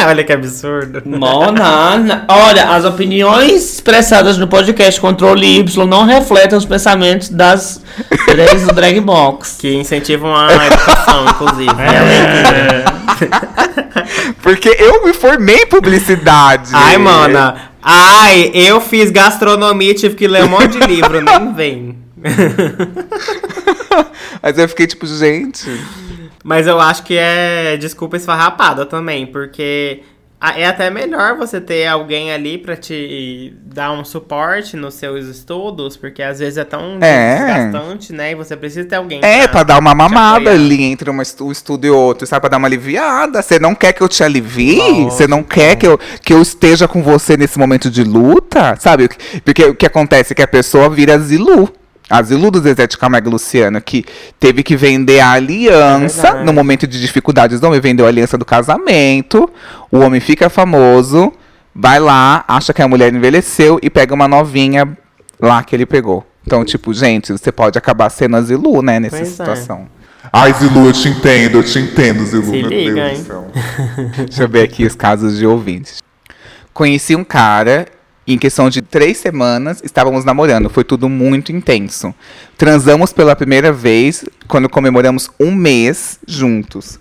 [0.08, 1.02] Olha que absurdo.
[1.04, 7.80] Mona, na- olha, as opiniões expressadas no podcast Controle Y não refletem os pensamentos das
[8.26, 9.56] três do Drag Box.
[9.60, 11.70] Que incentivam a educação, inclusive.
[11.70, 11.74] e
[12.08, 12.84] leitura.
[14.42, 16.70] Porque eu me formei em publicidade.
[16.72, 17.70] Ai, mana.
[17.82, 21.98] Ai, eu fiz gastronomia, tive que ler um monte de livro, nem vem.
[24.42, 25.64] Mas eu fiquei tipo, gente.
[26.44, 30.02] Mas eu acho que é desculpa esfarrapada também, porque
[30.56, 35.98] é até melhor você ter alguém ali pra te dar um suporte nos seus estudos,
[35.98, 37.36] porque às vezes é tão É.
[37.36, 38.32] desgastante, né?
[38.32, 41.86] E você precisa ter alguém É, pra dar uma mamada ali entre uma um estudo
[41.86, 42.40] e outro, sabe?
[42.40, 43.42] Pra dar uma aliviada.
[43.42, 45.04] Você não quer que eu te alivie?
[45.04, 48.76] Você não quer que eu, que eu esteja com você nesse momento de luta?
[48.80, 49.10] Sabe?
[49.44, 51.70] Porque o que acontece é que a pessoa vira Zilu.
[52.10, 54.04] A Zilu do Zezé de Camargo e Luciano, que
[54.38, 56.44] teve que vender a aliança verdade.
[56.44, 57.60] no momento de dificuldades.
[57.62, 59.48] O homem vendeu a aliança do casamento,
[59.92, 61.32] o homem fica famoso,
[61.74, 64.96] vai lá, acha que a mulher envelheceu e pega uma novinha
[65.40, 66.26] lá que ele pegou.
[66.44, 69.30] Então, tipo, gente, você pode acabar sendo a Zilu, né, nessa Pois é.
[69.30, 69.86] situação.
[70.32, 72.44] Ai, Zilu, eu te entendo, eu te entendo, Zilu.
[72.44, 73.16] Se meu liga, Deus hein?
[73.18, 73.46] do céu.
[74.26, 76.02] Deixa eu ver aqui os casos de ouvintes.
[76.74, 77.86] Conheci um cara,
[78.26, 80.70] em questão de três semanas, estávamos namorando.
[80.70, 82.14] Foi tudo muito intenso.
[82.56, 86.98] Transamos pela primeira vez quando comemoramos um mês juntos.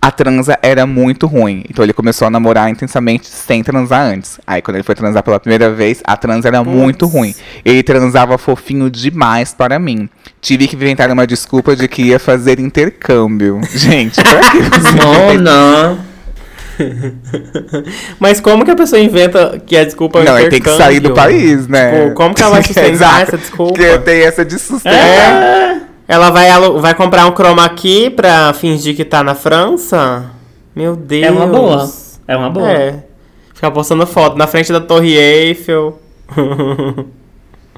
[0.00, 1.64] A transa era muito ruim.
[1.68, 4.38] Então ele começou a namorar intensamente sem transar antes.
[4.46, 7.34] Aí quando ele foi transar pela primeira vez, a transa era muito ruim.
[7.64, 10.08] Ele transava fofinho demais para mim.
[10.40, 13.60] Tive que inventar uma desculpa de que ia fazer intercâmbio.
[13.74, 16.07] Gente, pra que você Mona.
[18.18, 20.70] Mas como que a pessoa inventa que a desculpa é o Não, ele tem que
[20.76, 22.10] sair do país, né?
[22.10, 23.22] Como que ela vai sustentar Exato.
[23.22, 23.72] essa desculpa?
[23.72, 24.96] Porque tem essa de sustentar.
[24.96, 25.80] É.
[26.06, 26.48] Ela vai,
[26.80, 30.30] vai comprar um chroma key pra fingir que tá na França?
[30.74, 31.26] Meu Deus.
[31.26, 31.90] É uma boa.
[32.26, 32.70] É uma boa.
[32.70, 33.04] É.
[33.52, 36.00] Ficar postando foto na frente da Torre Eiffel.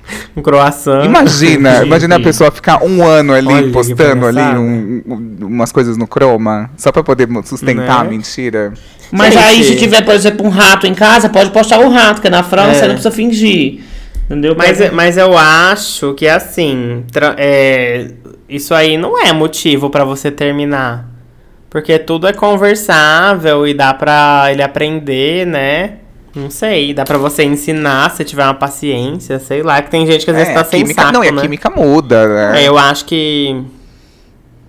[0.36, 1.05] um croissant.
[1.05, 5.96] Imagina, imagina a pessoa ficar um ano ali Olha postando ali um- um- umas coisas
[5.96, 8.11] no Chroma, só pra poder sustentar a Né?
[8.11, 8.72] mentira.
[9.12, 9.44] Mas Gente.
[9.44, 12.30] aí, se tiver, por exemplo, um rato em casa, pode postar o rato, que é
[12.30, 12.88] na França É.
[12.88, 13.80] não precisa fingir.
[14.26, 14.55] Entendeu?
[14.57, 17.05] Mas, mas eu acho que assim,
[17.36, 18.12] é,
[18.48, 21.09] isso aí não é motivo pra você terminar.
[21.68, 25.94] Porque tudo é conversável e dá pra ele aprender, né?
[26.35, 30.24] Não sei, dá pra você ensinar se tiver uma paciência, sei lá, que tem gente
[30.24, 31.43] que às vezes É, tá a sem química, saco, não, e a né?
[31.43, 32.62] química muda, né?
[32.62, 33.61] É, eu acho que.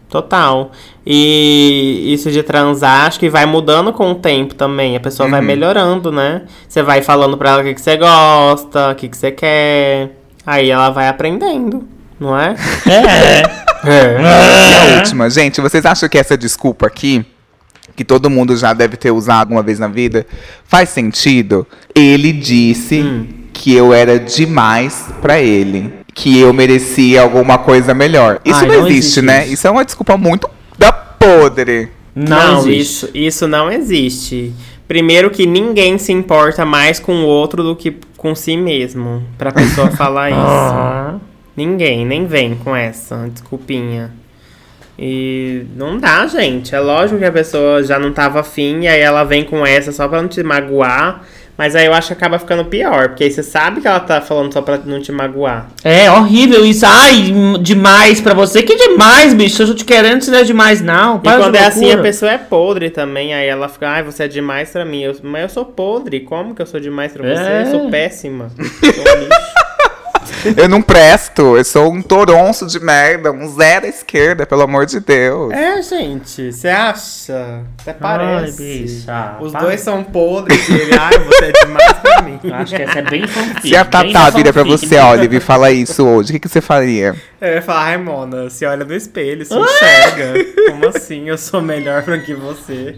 [0.10, 0.72] Total.
[1.06, 4.96] E isso de transar, acho que vai mudando com o tempo também.
[4.96, 5.46] A pessoa vai Uhum.
[5.46, 6.42] melhorando, né?
[6.68, 10.18] Você vai falando pra ela o que, que você gosta, o que, que você quer.
[10.46, 11.88] Aí ela vai aprendendo,
[12.20, 12.56] não é?
[12.88, 13.62] É.
[13.84, 17.26] E a última, gente, vocês acham que essa desculpa aqui,
[18.02, 20.26] que todo mundo já deve ter usado uma vez na vida,
[20.66, 21.68] faz sentido?
[21.94, 23.28] Ele disse Hum.
[23.54, 28.42] que eu era demais pra ele, que eu merecia alguma coisa melhor.
[28.44, 29.44] Isso Ai, não, não existe, existe né?
[29.44, 29.54] isso.
[29.54, 30.50] Isso é uma desculpa muito
[30.80, 31.90] da podre.
[32.16, 32.82] Não, existe.
[32.82, 34.52] isso, isso não existe.
[34.88, 39.24] Primeiro que ninguém se importa mais com o outro do que com si mesmo.
[39.38, 40.40] Pra pessoa falar isso.
[40.40, 41.16] Ah.
[41.56, 44.12] Ninguém, nem vem com essa desculpinha.
[45.04, 46.76] E não dá, gente.
[46.76, 49.92] É lógico que a pessoa já não tava afim e aí ela vem com essa
[49.92, 51.24] só pra não te magoar.
[51.58, 54.20] Mas aí eu acho que acaba ficando pior, porque aí você sabe que ela tá
[54.20, 55.68] falando só pra não te magoar.
[55.84, 56.86] É horrível isso.
[56.88, 57.32] Ai,
[57.62, 58.64] demais pra você.
[58.64, 59.62] Que demais, bicho.
[59.62, 61.18] Eu tô te querendo, se não é demais, não.
[61.18, 63.34] E Para de quando é assim, a pessoa é podre também.
[63.34, 65.02] Aí ela fica, ai, você é demais pra mim.
[65.04, 66.22] Eu- mas eu sou podre.
[66.22, 67.42] Como que eu sou demais pra você?
[67.44, 67.62] É.
[67.62, 68.50] Eu sou péssima.
[68.58, 69.61] Sou um lixo.
[70.58, 74.86] Eu não presto, eu sou um toronço de merda, um zero à esquerda, pelo amor
[74.86, 75.52] de Deus.
[75.54, 77.62] É, gente, você acha?
[77.82, 78.62] Até parece.
[78.62, 79.62] Ai, bicha, Os para.
[79.62, 82.40] dois são podres e ele, ai, você é demais pra mim.
[82.44, 83.68] Eu Acho que essa é bem fanfic.
[83.68, 86.62] Se a Tatá vira pra você, Olive, e fala isso hoje, o que, que você
[86.62, 87.16] faria?
[87.40, 90.34] Eu ia falar, ai, Mona, se olha no espelho, se enxerga.
[90.70, 91.28] Como assim?
[91.30, 92.96] Eu sou melhor pra que você.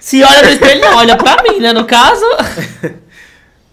[0.00, 1.72] Se olha no espelho, não, olha pra mim, né?
[1.72, 2.24] No caso.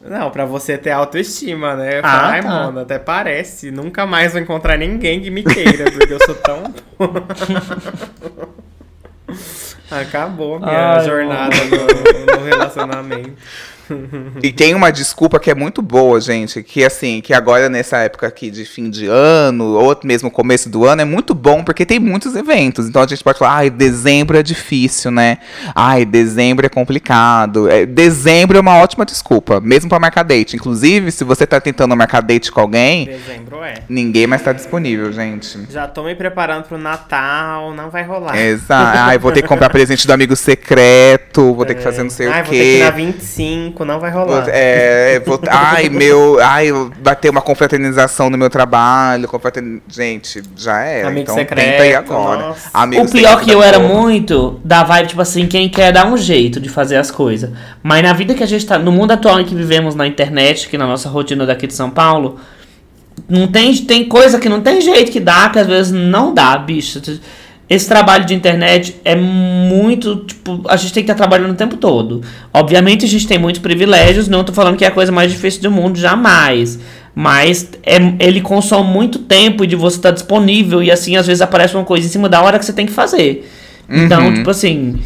[0.05, 1.97] Não, pra você ter autoestima, né?
[1.97, 2.49] Eu Ah, ai, tá.
[2.49, 3.71] Mona, até parece.
[3.71, 6.63] Nunca mais vou encontrar ninguém que me queira, porque eu sou tão.
[9.89, 13.33] Acabou minha Ai, jornada no, no relacionamento.
[14.41, 18.27] E tem uma desculpa que é muito boa, gente, que assim, que agora nessa época
[18.27, 21.99] aqui de fim de ano, ou mesmo começo do ano, é muito bom porque tem
[21.99, 22.88] muitos eventos.
[22.88, 25.38] Então a gente pode falar, ai, dezembro é difícil, né?
[25.73, 27.69] Ai, dezembro é complicado.
[27.69, 30.55] É, dezembro é uma ótima desculpa, mesmo pra marcar date.
[30.55, 33.75] Inclusive, se você tá tentando marcar date com alguém, Dezembro é.
[33.88, 35.59] ninguém mais tá disponível, gente.
[35.69, 38.38] Já tô me preparando pro Natal, não vai rolar.
[38.38, 38.97] Exato.
[38.97, 42.27] Ai, vou ter que comprar presente do amigo secreto, vou ter que fazer não sei
[42.27, 42.83] Ai, o vou ter que ir quê.
[42.83, 43.74] na 25.
[43.76, 44.45] 5, não vai rolar.
[44.49, 46.39] É, vou- ai, meu.
[46.41, 46.69] Ai,
[47.01, 49.28] vai ter uma confraternização no meu trabalho.
[49.28, 51.07] confraterni- Gente, já era.
[51.09, 52.47] Amigo então secreto, tenta aí agora.
[52.47, 52.69] nossa.
[52.73, 53.93] Amigo O pior que eu da era porra.
[53.93, 57.51] muito da vibe, tipo assim, quem quer dar um jeito de fazer as coisas.
[57.84, 60.67] Mas na vida que a gente tá, no mundo atual em que vivemos na internet,
[60.69, 62.39] que na nossa rotina daqui de São Paulo,
[63.30, 66.57] não tem, tem coisa que não tem jeito que dá, que às vezes não dá,
[66.57, 67.01] bicho.
[67.68, 71.78] Esse trabalho de internet é muito, tipo, a gente tem que estar trabalhando o tempo
[71.78, 72.22] todo.
[72.53, 75.63] Obviamente a gente tem muitos privilégios, não tô falando que é a coisa mais difícil
[75.63, 76.80] do mundo, jamais.
[77.16, 81.74] Mas é, ele consome muito tempo de você estar disponível e assim, às vezes aparece
[81.74, 83.49] uma coisa em cima da hora que você tem que fazer.
[83.89, 84.99] Então, tipo assim,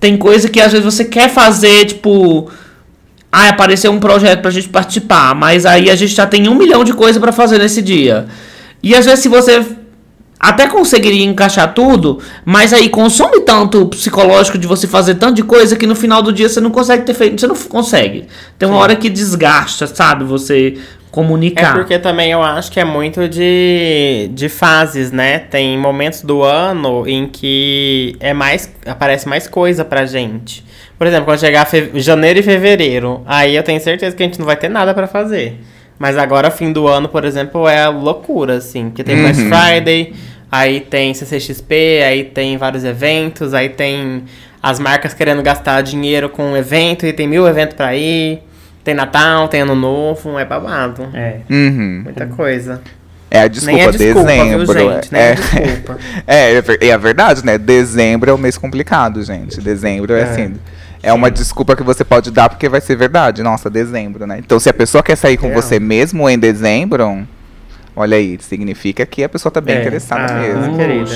[0.00, 2.50] tem coisa que às vezes você quer fazer, tipo.
[3.30, 6.82] Ah, apareceu um projeto pra gente participar, mas aí a gente já tem um milhão
[6.82, 8.26] de coisas pra fazer nesse dia.
[8.82, 9.64] E às vezes se você
[10.40, 15.42] até conseguiria encaixar tudo, mas aí consome tanto o psicológico de você fazer tanto de
[15.42, 18.26] coisa que no final do dia você não consegue ter feito, você não consegue.
[18.58, 21.74] Tem uma hora que desgasta, sabe, você É comunicar.
[21.74, 25.40] porque também eu acho que é muito de, de fases, né?
[25.40, 30.64] Tem momentos do ano em que é mais aparece mais coisa pra gente.
[30.96, 34.46] Por exemplo, quando chegar janeiro e fevereiro, aí eu tenho certeza que a gente não
[34.46, 35.58] vai ter nada pra fazer.
[36.00, 38.86] Mas agora, fim do ano, por exemplo, é loucura, assim.
[38.86, 40.14] Porque tem Black Friday,
[40.50, 44.24] aí tem CCXP, aí tem vários eventos, aí tem
[44.62, 48.42] as marcas querendo gastar dinheiro com um evento e tem mil eventos pra ir.
[48.82, 51.06] Tem Natal, tem Ano Novo, é babado.
[51.12, 51.40] É.
[51.50, 52.00] Uhum.
[52.04, 52.80] Muita coisa.
[53.30, 54.66] É a desculpa, Nem é desculpa, dezembro.
[54.66, 55.12] viu, gente?
[55.12, 55.98] Nem é, é desculpa.
[56.26, 57.58] é, é é verdade, né?
[57.58, 59.60] Dezembro é um mês complicado, gente.
[59.60, 60.22] Dezembro é, É.
[60.24, 60.54] assim.
[61.02, 63.42] É uma desculpa que você pode dar porque vai ser verdade.
[63.42, 64.38] Nossa, dezembro, né?
[64.38, 65.54] Então, se a pessoa quer sair com É.
[65.54, 67.26] você mesmo em dezembro,
[67.96, 69.80] olha aí, significa que a pessoa tá bem É.
[69.80, 70.40] interessada Ah.
[70.40, 70.76] mesmo.
[70.76, 71.10] querida.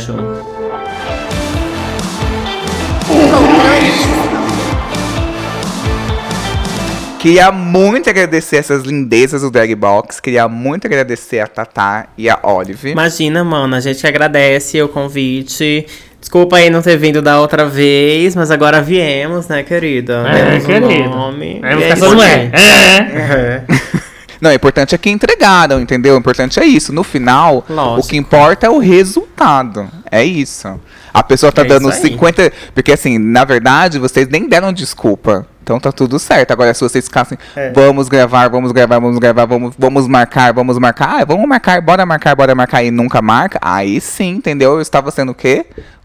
[7.19, 10.21] Queria muito agradecer essas lindezas do Drag Box.
[10.21, 12.91] Queria muito agradecer a Tatá e a Olive.
[12.91, 15.87] Imagina, mano, a gente que agradece o convite.
[16.25, 20.25] Desculpa aí não ter vindo da outra vez, mas agora viemos, né, querida?
[20.27, 21.11] É, querido.
[21.11, 21.61] nome.
[21.63, 22.51] É, e ficar isso é.
[22.55, 22.97] É.
[22.97, 23.65] É.
[24.41, 26.15] Não, o importante é que entregaram, entendeu?
[26.15, 26.95] O importante é isso.
[26.95, 28.01] No final, Lógico.
[28.07, 29.87] o que importa é o resultado.
[30.11, 30.81] É isso.
[31.13, 32.13] A pessoa tá É dando isso aí.
[32.13, 32.53] 50.
[32.75, 35.47] Porque, assim, na verdade, vocês nem deram desculpa.
[35.63, 36.51] Então tá tudo certo.
[36.51, 37.71] Agora, se vocês ficassem, É.
[37.73, 41.21] vamos gravar, vamos gravar, vamos gravar, vamos, vamos marcar, vamos marcar.
[41.21, 43.59] Ah, vamos marcar, bora marcar, bora marcar e nunca marca.
[43.63, 44.73] Aí sim, entendeu?
[44.75, 45.65] Eu estava sendo o quê?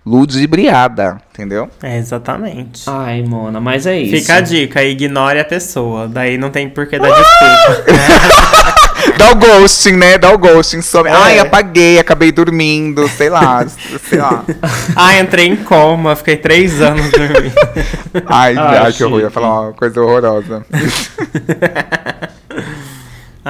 [0.09, 1.69] Ludibriada, entendeu?
[1.83, 2.83] É, exatamente.
[2.87, 4.17] Ai, Mona, mas é isso.
[4.17, 6.07] Fica a dica, ignore a pessoa.
[6.07, 8.79] Daí não tem por que dar desculpa.
[9.17, 10.17] Dá o ghosting, né?
[10.17, 10.81] Dá o ghosting.
[10.81, 11.09] Some.
[11.09, 11.13] É.
[11.13, 14.43] Ai, apaguei, acabei dormindo, sei lá, sei lá.
[14.95, 17.53] ah, entrei em coma, fiquei três anos dormindo.
[18.25, 19.21] Ai, Ai, ai, que horror.
[19.21, 20.65] Ia falar uma coisa horrorosa.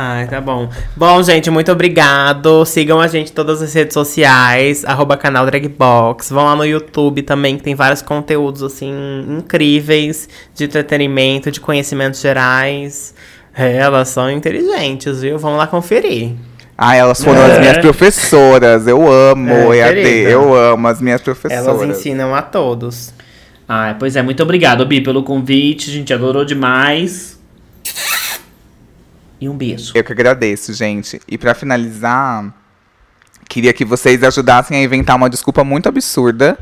[0.02, 0.70] Ai, tá bom.
[0.96, 2.64] Bom, gente, muito obrigado.
[2.66, 6.30] Sigam a gente em todas as redes sociais, arroba canal Dragbox.
[6.30, 8.90] Vão lá no YouTube também, que tem vários conteúdos, assim,
[9.28, 13.14] incríveis de entretenimento, de conhecimentos gerais.
[13.54, 15.38] É, elas são inteligentes, viu?
[15.38, 16.32] Vão lá conferir.
[16.78, 17.52] Ah, elas foram É.
[17.52, 18.88] as minhas professoras.
[18.88, 19.96] Eu amo É, EAD.
[19.96, 20.30] querida.
[20.30, 21.68] Eu amo as minhas professoras.
[21.68, 23.14] Elas ensinam a todos.
[23.68, 25.90] Ai, pois é, muito obrigado, Bi, pelo convite.
[25.90, 27.38] A gente adorou demais.
[29.40, 29.92] E um beijo.
[29.96, 31.22] Eu que agradeço, gente.
[31.28, 32.54] E pra finalizar,
[33.48, 36.58] queria que vocês ajudassem a inventar uma desculpa muito absurda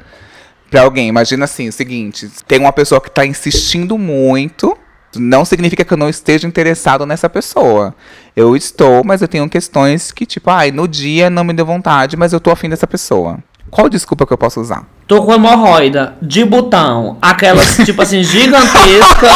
[0.70, 1.08] pra alguém.
[1.08, 4.78] Imagina assim, o seguinte, tem uma pessoa que tá insistindo muito,
[5.16, 7.96] não significa que eu não esteja interessado nessa pessoa.
[8.36, 12.16] Eu estou, mas eu tenho questões que, tipo, ai, no dia não me deu vontade,
[12.16, 13.40] mas eu tô afim dessa pessoa.
[13.70, 14.84] Qual desculpa que eu posso usar?
[15.07, 17.18] Tô com hemorroida de botão.
[17.22, 19.28] Aquelas, tipo assim, gigantesca.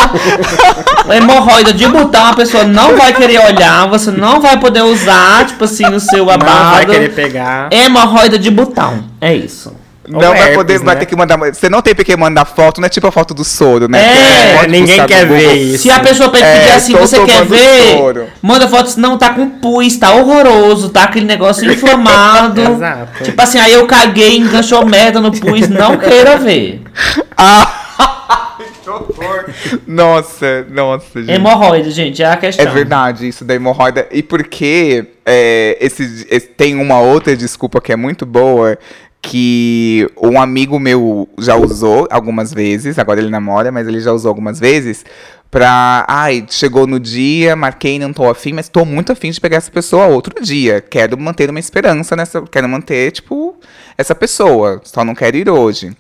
[1.14, 5.64] hemorroida de botão, a pessoa não vai querer olhar, você não vai poder usar, tipo
[5.64, 7.70] assim, no seu Não vai querer pegar.
[7.72, 9.04] Hemorroida de botão.
[9.20, 9.81] É isso.
[10.08, 11.00] Não Ou vai herpes, poder, vai né?
[11.02, 11.38] ter que mandar.
[11.38, 14.02] Você não tem porque mandar foto, não é tipo a foto do soro, né?
[14.02, 15.84] É, pode ninguém quer ver isso.
[15.84, 17.98] Se a pessoa pedir É, assim, você quer ver?
[17.98, 18.28] soro.
[18.42, 22.60] Manda foto, não, tá com pus, tá horroroso, tá aquele negócio inflamado.
[22.74, 23.24] Exato.
[23.24, 26.82] Tipo assim, aí eu caguei, enganchou merda no pus, não queira ver.
[27.38, 28.58] Ah!
[28.84, 29.46] que horror!
[29.88, 31.32] Nossa, nossa, gente.
[31.32, 32.66] Hemorroida, gente, é a questão.
[32.66, 34.08] É verdade, isso da hemorroida.
[34.12, 38.78] E porque é, esse, esse- tem uma outra desculpa que é muito boa,
[39.22, 44.30] que um amigo meu já usou algumas vezes, agora ele namora, mas ele já usou
[44.30, 45.06] algumas vezes,
[45.52, 46.06] pra.
[46.08, 49.70] Ai, chegou no dia, marquei, não tô afim, mas tô muito afim de pegar essa
[49.70, 50.82] pessoa outro dia.
[50.82, 52.42] Quero manter uma esperança nessa.
[52.44, 53.56] Quero manter, tipo,
[53.98, 54.82] essa pessoa.
[54.84, 55.96] Só não quero ir hoje.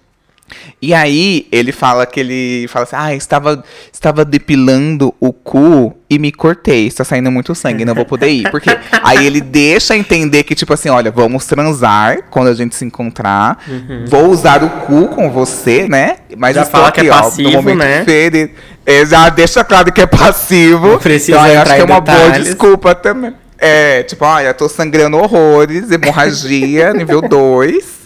[0.81, 6.17] E aí ele fala que ele fala assim: "Ah, estava estava depilando o cu e
[6.19, 8.49] me cortei, está saindo muito sangue, não vou poder ir".
[8.51, 8.69] Porque
[9.03, 13.63] aí ele deixa entender que tipo assim, olha, vamos transar quando a gente se encontrar.
[14.07, 16.17] Vou usar o cu com você, né?
[16.37, 18.03] Mas Já estou fala que é aqui, ó, passivo, no momento né?
[18.05, 18.53] feri-
[18.85, 20.87] É, já deixa claro que é passivo.
[20.93, 22.45] Não precisa então, eu acho que é uma boa detalhes.
[22.47, 23.33] desculpa também.
[23.63, 28.00] É, tipo, olha, tô sangrando horrores, hemorragia, nível 2.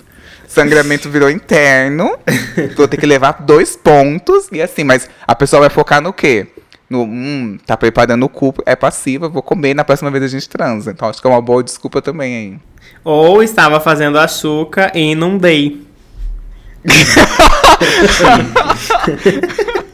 [0.55, 2.17] Sangramento virou interno.
[2.77, 4.47] Vou ter que levar dois pontos.
[4.53, 6.47] E assim, mas a pessoa vai focar no quê?
[6.89, 10.47] No, hum, tá preparando o cu, é passiva, vou comer na próxima vez a gente
[10.47, 10.91] transa.
[10.91, 12.57] Então acho que é uma boa desculpa também aí.
[13.03, 15.83] Ou estava fazendo açúcar e inundei.